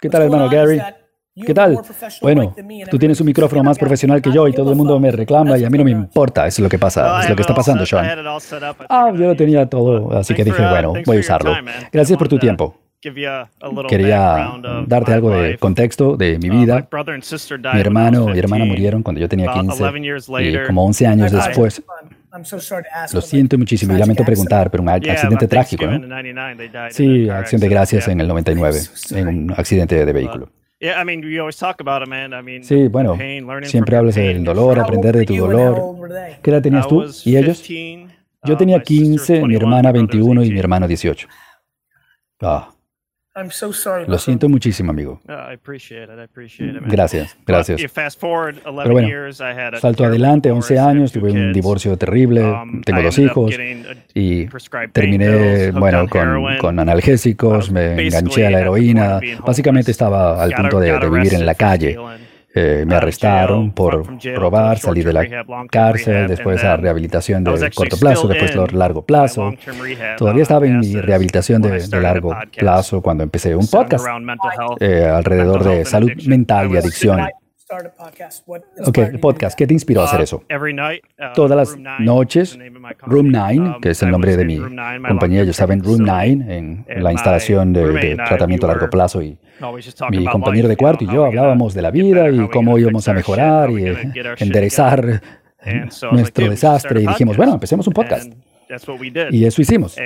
[0.00, 0.80] ¿qué tal, hermano Gary?
[1.44, 1.78] ¿Qué tal?
[2.22, 2.54] Bueno,
[2.90, 5.64] tú tienes un micrófono más profesional que yo y todo el mundo me reclama y
[5.64, 6.46] a mí no me importa.
[6.46, 8.06] Eso es lo que pasa, es lo que está pasando, Sean.
[8.88, 11.54] Ah, yo lo tenía todo, así que dije, bueno, voy a usarlo.
[11.92, 12.78] Gracias por tu tiempo.
[13.00, 14.50] Quería
[14.86, 16.88] darte algo de contexto de mi vida.
[17.74, 19.84] Mi hermano y hermana murieron cuando yo tenía 15
[20.40, 21.82] y como 11 años después.
[23.12, 26.00] Lo siento muchísimo y lamento preguntar, pero un accidente trágico, ¿no?
[26.90, 28.78] Sí, acción de gracias en el 99,
[29.10, 30.48] en un accidente de vehículo.
[32.64, 33.16] Sí, bueno,
[33.64, 36.08] siempre hablas del dolor, aprender de tu dolor.
[36.42, 37.58] ¿Qué edad tenías tú y ellos?
[38.44, 41.28] Yo tenía 15, mi hermana 21 y mi hermano 18.
[42.42, 42.70] Ah,
[44.08, 45.20] lo siento muchísimo, amigo.
[46.86, 47.80] Gracias, gracias.
[48.64, 49.08] Pero bueno,
[49.78, 53.54] salto adelante, 11 años, tuve un divorcio terrible, um, tengo dos hijos
[54.14, 54.46] y
[54.92, 59.20] terminé, bueno, con, con analgésicos, me enganché a la heroína.
[59.44, 61.96] Básicamente estaba al punto de, de vivir en la calle.
[62.58, 65.26] Eh, me arrestaron por robar, salí de la
[65.70, 69.52] cárcel, después a rehabilitación de corto plazo, después de largo plazo.
[70.16, 74.06] Todavía estaba en mi rehabilitación de, largo plazo cuando empecé un podcast
[74.80, 77.20] eh, alrededor de salud mental y adicción.
[78.86, 80.44] Ok, el podcast, ¿qué te inspiró a hacer eso?
[80.48, 82.56] Uh, Todas las noches,
[83.02, 84.60] Room 9, um, que es el nombre de mi
[85.08, 89.36] compañía, ellos saben Room 9 en la instalación de, tratamiento a largo plazo y
[90.10, 93.70] mi compañero de cuarto y yo hablábamos de la vida y cómo íbamos a mejorar
[93.70, 93.86] y
[94.38, 95.20] enderezar
[96.12, 97.02] nuestro desastre.
[97.02, 98.32] Y dijimos, bueno, empecemos un podcast.
[99.30, 99.96] Y eso hicimos.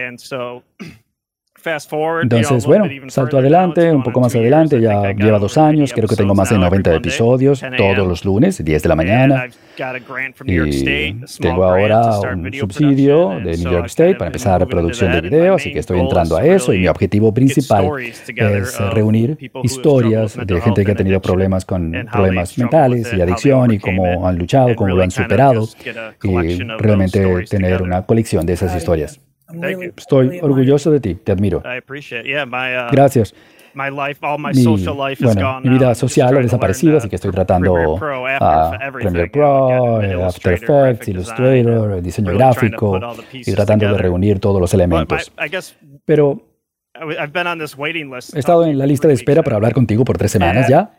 [2.23, 6.35] Entonces, bueno, salto adelante, un poco más adelante, ya lleva dos años, creo que tengo
[6.35, 9.47] más de 90 episodios todos los lunes, 10 de la mañana.
[10.45, 15.73] Y tengo ahora un subsidio de New York State para empezar producción de video, así
[15.73, 20.93] que estoy entrando a eso y mi objetivo principal es reunir historias de gente que
[20.93, 25.11] ha tenido problemas con problemas mentales y adicción y cómo han luchado, cómo lo han
[25.11, 25.69] superado
[26.23, 29.21] y realmente tener una colección de esas historias.
[29.97, 31.59] Estoy orgulloso de ti, te admiro.
[31.59, 33.35] Uh, Gracias.
[33.73, 33.85] Mi,
[35.21, 37.77] bueno, mi vida social ha desaparecido, así que estoy tratando
[38.41, 43.01] a Premiere Pro, After Effects, Illustrator, diseño gráfico
[43.33, 45.33] y tratando de reunir todos los elementos.
[46.05, 46.43] Pero
[48.35, 50.91] he estado en la lista de espera para hablar contigo por tres semanas ya.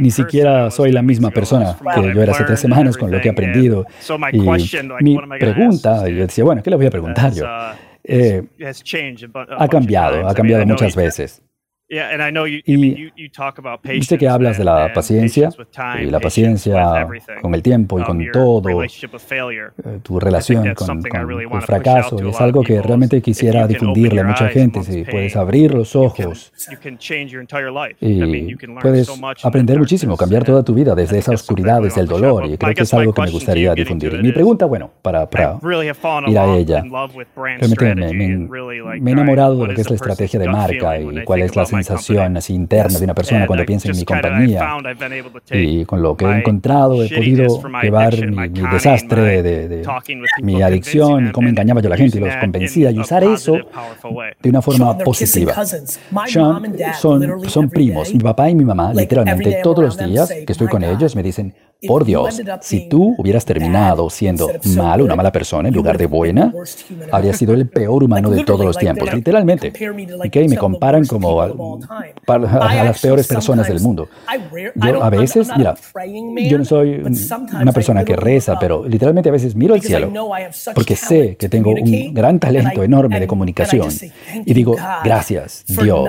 [0.00, 3.28] Ni siquiera soy la misma persona que yo era hace tres semanas con lo que
[3.28, 3.86] he aprendido.
[4.32, 4.40] Y
[5.02, 7.44] mi pregunta, y yo decía, bueno, ¿qué le voy a preguntar yo?
[7.44, 8.42] Uh, eh,
[9.58, 11.42] ha cambiado, ha cambiado muchas veces.
[12.64, 13.10] Y
[13.92, 15.50] viste que hablas de la paciencia
[16.00, 17.06] y la paciencia
[17.40, 18.88] con el tiempo y um, con todo, eh,
[20.02, 24.82] tu relación con, el fracaso, y es algo que realmente quisiera difundirle a mucha gente.
[24.82, 26.52] Si puedes abrir los ojos.
[28.00, 29.10] y puedes
[29.42, 32.82] aprender muchísimo, cambiar toda tu vida desde esa oscuridad, desde el dolor, y creo que
[32.82, 34.20] es algo que me gustaría difundir.
[34.22, 35.58] Mi pregunta, bueno, para, para
[36.26, 36.82] ir a ella,
[37.36, 38.48] realmente me,
[39.00, 41.64] me he enamorado de lo que es la estrategia de marca y cuál es la
[41.64, 44.76] sensación así interna de una persona cuando piensa en mi compañía.
[45.50, 49.86] Y con lo que he encontrado, he podido llevar mi, desastre de,
[50.42, 53.56] mi adicción, cómo engañaba yo a la gente y los convencía y usar eso
[54.42, 55.54] de una forma positiva.
[56.26, 58.12] Sean son, son primos.
[58.12, 61.54] Mi papá y mi mamá, literalmente todos los días que estoy con ellos, me dicen,
[61.86, 66.52] por Dios, si tú hubieras terminado siendo malo, una mala persona, en lugar de buena,
[67.10, 69.72] habría sido el peor humano de todos los tiempos, literalmente.
[70.26, 70.48] ¿Okay?
[70.48, 71.73] Me comparan como
[72.26, 74.08] a, las peores personas del mundo.
[74.76, 75.74] Yo a veces, mira,
[76.48, 77.02] yo no soy
[77.60, 80.12] una persona que reza, pero literalmente a veces miro al cielo
[80.74, 83.88] porque sé que tengo un gran talento enorme de comunicación
[84.44, 86.08] y digo, gracias Dios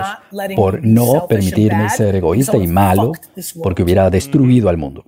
[0.56, 3.12] por no permitirme ser egoísta y malo
[3.62, 5.06] porque hubiera destruido al mundo.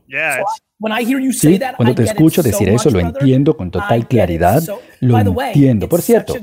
[1.33, 4.61] Sí, cuando te escucho decir eso, lo entiendo con total claridad.
[4.99, 5.89] Lo entiendo.
[5.89, 6.35] Por cierto,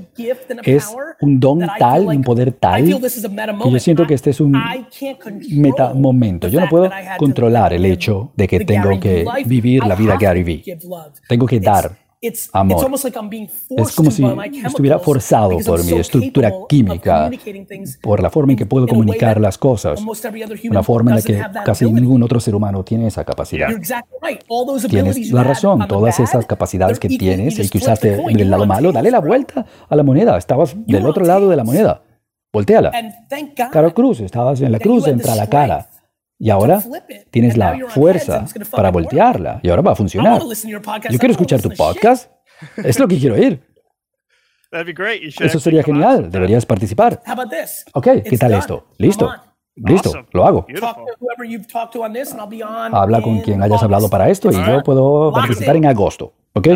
[0.64, 4.60] es un don tal, un poder tal, que yo siento que este es un
[5.50, 6.48] meta momento.
[6.48, 10.78] Yo no puedo controlar el hecho de que tengo que vivir la vida Gary Vee.
[11.28, 12.03] Tengo que dar
[12.52, 12.90] amor.
[13.76, 14.24] Es como si
[14.64, 17.30] estuviera forzado por mi estructura química,
[18.02, 20.00] por la forma en que puedo comunicar las cosas,
[20.70, 23.68] una forma en la que casi ningún otro ser humano tiene esa capacidad.
[24.88, 28.92] Tienes la razón, todas esas capacidades que tienes y que usaste en el lado malo,
[28.92, 32.02] dale la vuelta a la moneda, estabas del otro lado de la moneda,
[32.52, 32.92] volteala.
[33.70, 35.88] Caro cruz, estabas en la cruz, entra la cara.
[36.38, 36.82] Y ahora
[37.30, 40.40] tienes la fuerza para voltearla y ahora va a funcionar.
[41.10, 42.30] Yo quiero escuchar tu podcast.
[42.76, 43.62] Es lo que quiero oír.
[45.40, 46.30] Eso sería genial.
[46.30, 47.20] Deberías participar.
[47.92, 48.88] Ok, ¿qué tal esto?
[48.98, 49.32] Listo.
[49.76, 50.66] Listo, lo hago.
[52.92, 56.32] Habla con quien hayas hablado para esto y yo puedo participar en agosto.
[56.56, 56.68] ¿Ok?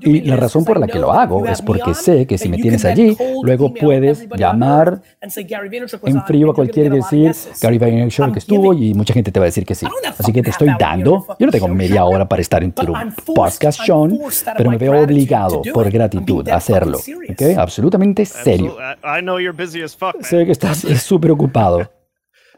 [0.00, 2.84] Y la razón por la que lo hago es porque sé que si me tienes
[2.86, 8.94] allí, luego puedes llamar en frío a cualquiera y decir, Gary Vaynerchuk que estuvo y
[8.94, 9.86] mucha gente te va a decir que sí.
[10.18, 12.94] Así que te estoy dando, yo no tengo media hora para estar en tu
[13.34, 14.18] podcast, Sean,
[14.56, 16.98] pero me veo obligado por gratitud a hacerlo.
[17.28, 17.42] ¿Ok?
[17.58, 18.76] Absolutamente serio.
[20.20, 21.90] Sé que estás súper ocupado.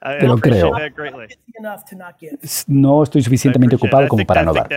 [0.05, 0.73] Te lo creo.
[2.67, 4.69] No estoy suficientemente ocupado como para no dar.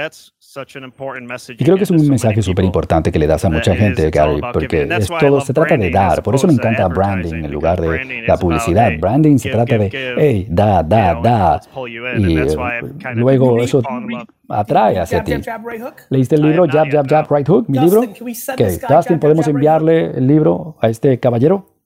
[1.49, 4.41] Y creo que es un mensaje súper importante que le das a mucha gente, Gary,
[4.53, 6.23] porque es todo se trata de dar.
[6.23, 8.91] Por eso me encanta branding en lugar de la publicidad.
[8.99, 11.61] Branding se trata de, hey, da, da, da.
[12.17, 12.55] Y eh,
[13.15, 13.81] luego eso
[14.47, 15.33] atrae hacia ti.
[16.09, 17.65] ¿Leíste el libro Jab, Jab, Jab, Right Hook?
[17.67, 18.01] ¿Mi libro?
[18.01, 21.76] Ok, Dustin, ¿podemos enviarle el libro a este caballero?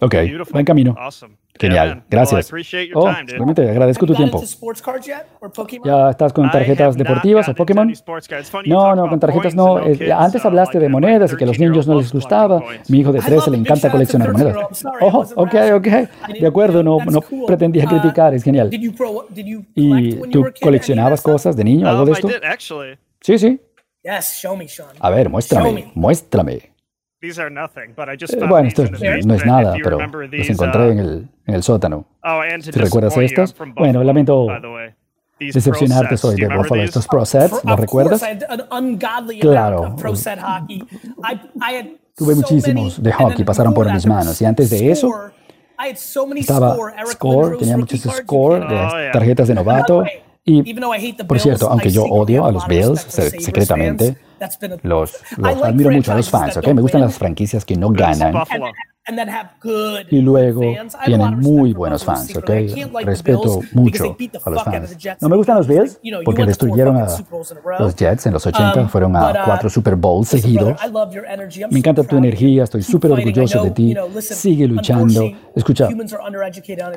[0.00, 0.14] Ok,
[0.54, 0.96] va en camino.
[1.60, 2.52] Genial, gracias.
[2.94, 4.42] Oh, realmente agradezco tu tiempo.
[5.84, 7.92] ¿Ya estás con tarjetas deportivas o Pokémon?
[8.66, 9.76] No, no, con tarjetas no.
[10.18, 12.60] Antes hablaste de monedas y que a los niños no les gustaba.
[12.88, 14.84] Mi hijo de 13 le encanta coleccionar monedas.
[15.00, 15.88] Oh, ok, ok.
[16.40, 18.70] De acuerdo, no, no pretendía uh, criticar, es genial.
[18.72, 22.28] ¿Y tú coleccionabas cosas de niño, algo de um, esto?
[23.20, 23.60] Sí, sí.
[24.98, 26.73] A ver, muéstrame, muéstrame.
[28.34, 28.84] Eh, bueno, esto
[29.24, 32.06] no es nada, pero los encontré en el, en el sótano.
[32.22, 33.54] Oh, ¿Te recuerdas estos?
[33.74, 34.46] Bueno, lamento
[35.38, 36.82] decepcionarte, soy de Buffalo.
[36.82, 38.22] Estos Pro Sets, ¿los recuerdas?
[39.40, 39.96] Claro.
[42.16, 44.40] Tuve muchísimos de hockey, pasaron por mis manos.
[44.40, 45.10] Y antes de eso,
[46.36, 50.04] estaba Score, tenía muchos Score de tarjetas de novato.
[50.46, 50.74] Y,
[51.24, 54.16] por cierto, aunque yo odio a los Bills secretamente,
[54.82, 56.66] los, los admiro mucho a los fans, ¿ok?
[56.68, 58.34] Me gustan las franquicias que no ganan
[60.10, 60.62] y luego
[61.04, 62.50] tienen muy buenos fans, ¿ok?
[63.04, 64.96] Respeto mucho a los fans.
[65.20, 67.06] No me gustan los Bills porque destruyeron a
[67.78, 70.78] los Jets en los 80, um, fueron a uh, cuatro Super Bowls seguidos.
[71.70, 73.94] Me encanta tu energía, estoy súper orgulloso de ti.
[74.20, 75.30] Sigue luchando.
[75.54, 75.88] Escucha,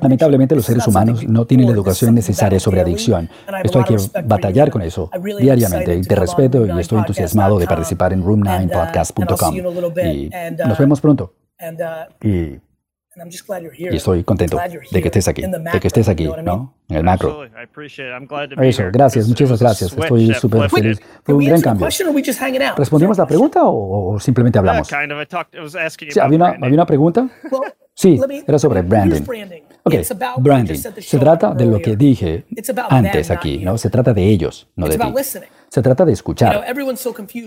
[0.01, 3.30] lamentablemente los seres humanos no tienen la educación necesaria sobre adicción.
[3.64, 8.14] Esto hay que batallar con eso diariamente y te respeto y estoy entusiasmado de participar
[8.14, 9.55] en room9podcast.com.
[9.55, 10.30] Y
[10.66, 11.34] nos uh, vemos pronto.
[11.60, 12.62] Uh, y
[13.89, 14.60] Y estoy contento
[14.91, 16.76] de que estés aquí, de que estés aquí, ¿no?
[16.88, 17.45] En el macro.
[18.62, 19.91] Eso, gracias, muchas gracias.
[19.91, 20.99] Estoy súper feliz.
[21.24, 21.88] Fue un gran cambio.
[22.78, 24.88] ¿Respondimos la pregunta o, simplemente hablamos?
[24.88, 27.28] Sí, ¿había, una, ¿Había una pregunta?
[27.95, 29.24] Sí, era sobre branding.
[29.82, 29.95] Ok,
[30.38, 30.76] branding.
[30.76, 32.45] Se trata de lo que dije
[32.89, 33.80] antes aquí, ¿no?
[33.80, 35.03] Se trata de ellos, no de ti.
[35.70, 36.63] Se trata de escuchar.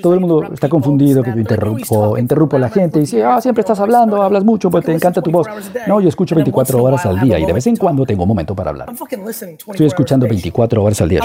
[0.03, 3.41] Todo el mundo está confundido que yo interrumpo, interrumpo a la gente y dice, ah,
[3.41, 5.47] siempre estás hablando, hablas mucho, pues te encanta tu voz.
[5.87, 8.55] No, yo escucho 24 horas al día y de vez en cuando tengo un momento
[8.55, 8.91] para hablar.
[8.91, 11.21] Estoy escuchando 24 horas al día.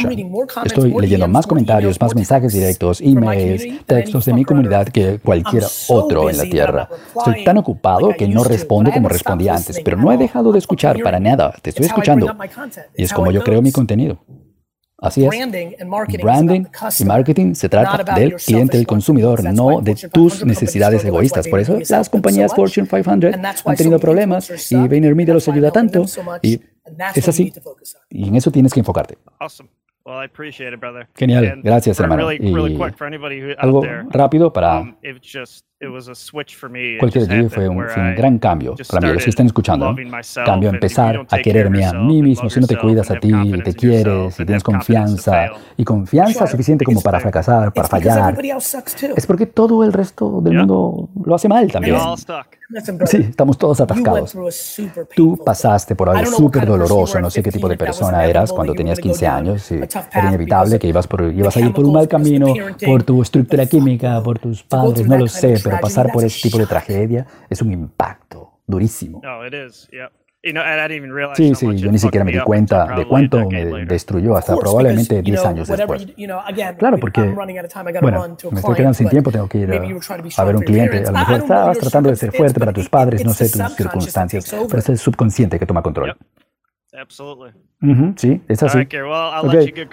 [0.63, 6.29] Estoy leyendo más comentarios, más mensajes directos, emails, textos de mi comunidad que cualquier otro
[6.29, 6.89] en la Tierra.
[7.17, 11.01] Estoy tan ocupado que no respondo como respondía antes, pero no he dejado de escuchar
[11.03, 11.53] para nada.
[11.61, 12.27] Te estoy escuchando.
[12.95, 14.19] Y es como yo creo mi contenido.
[14.97, 15.29] Así es.
[15.29, 16.65] Branding
[16.99, 21.47] y marketing se trata del cliente, del consumidor, no de tus necesidades egoístas.
[21.47, 23.35] Por eso las compañías Fortune 500
[23.65, 26.05] han tenido problemas y VaynerMedia los ayuda tanto.
[26.41, 26.61] Y
[27.13, 27.51] es así.
[28.09, 29.17] Y en eso tienes que enfocarte.
[31.15, 32.31] Genial, gracias hermano.
[32.31, 32.53] Y
[33.57, 34.95] algo rápido para um,
[35.77, 39.93] Cualquier día fue un, gran cambio para mí, los que están escuchando.
[40.45, 42.49] Cambio empezar a quererme a mí mismo.
[42.49, 43.31] Si no te cuidas a ti,
[43.63, 48.37] te quieres, si tienes confianza y confianza suficiente como para fracasar, para fallar,
[49.15, 51.97] es porque todo el resto del mundo lo hace mal también.
[53.05, 54.35] Sí, estamos todos atascados.
[55.15, 58.99] Tú pasaste por algo súper doloroso, no sé qué tipo de persona eras cuando tenías
[58.99, 59.71] 15 años.
[59.71, 62.53] Y era inevitable que ibas, por, ibas a ir por un mal camino,
[62.85, 66.57] por tu estructura química, por tus padres, no lo sé, pero pasar por ese tipo
[66.57, 69.21] de tragedia es un impacto durísimo.
[71.33, 75.45] Sí, sí, yo ni siquiera me di cuenta de cuánto me destruyó hasta probablemente 10
[75.45, 76.07] años después.
[76.77, 80.99] Claro, porque, bueno, me estoy quedando sin tiempo, tengo que ir a, ver un cliente.
[80.99, 84.55] A lo mejor estabas tratando de ser fuerte para tus padres, no sé tus circunstancias,
[84.67, 86.15] pero es el subconsciente que toma control.
[88.17, 88.79] Sí, es así.
[88.79, 88.99] Okay.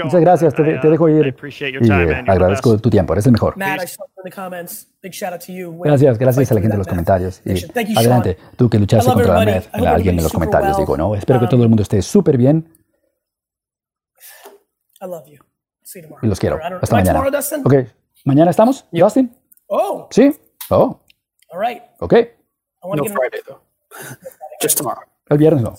[0.05, 1.35] Muchas gracias, te, dejo ir
[1.81, 3.55] y agradezco tu tiempo, eres el mejor.
[5.85, 7.43] Gracias, gracias a la gente en los comentarios.
[7.45, 11.15] Y adelante, tú que luchaste contra la MED, alguien en los comentarios digo, ¿no?
[11.15, 12.69] Espero que todo el mundo esté súper bien.
[16.23, 16.59] Y los quiero.
[16.81, 17.23] Hasta mañana.
[17.65, 17.75] Ok,
[18.25, 19.35] ¿mañana estamos, Justin?
[19.67, 20.09] Oh.
[20.11, 20.33] ¿Sí?
[20.71, 21.01] Oh.
[22.01, 22.15] Ok.
[22.85, 23.61] No Friday, though.
[24.63, 25.12] Just tomorrow.
[25.33, 25.75] El viernes no.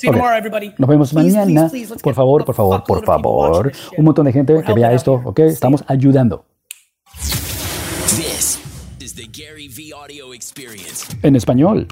[0.78, 1.72] Nos vemos mañana.
[2.02, 3.72] Por favor, por favor, por favor.
[3.98, 5.40] Un montón de gente que vea esto, ¿ok?
[5.40, 6.46] Estamos ayudando.
[11.22, 11.88] En español.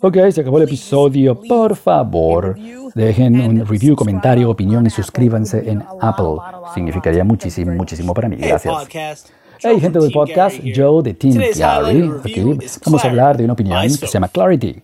[0.00, 1.40] Ok, se acabó el episodio.
[1.40, 2.56] Por favor,
[2.94, 6.36] dejen un review, comentario, opinión y suscríbanse en Apple.
[6.74, 8.36] Significaría muchísimo, muchísimo para mí.
[8.36, 9.32] Gracias.
[9.62, 12.10] Hey, gente del podcast, Joe de Team Gary.
[12.24, 12.42] Aquí
[12.84, 14.82] vamos a hablar de una opinión que se llama Clarity.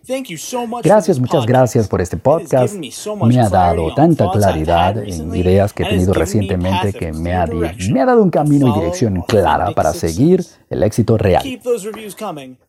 [0.83, 2.75] Gracias, muchas gracias por este podcast.
[3.25, 8.01] Me ha dado tanta claridad en ideas que he tenido recientemente que me ha, me
[8.01, 11.43] ha dado un camino y dirección clara para seguir el éxito real.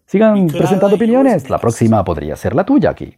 [0.05, 1.49] Sigan presentando opiniones.
[1.49, 3.15] La próxima podría ser la tuya aquí.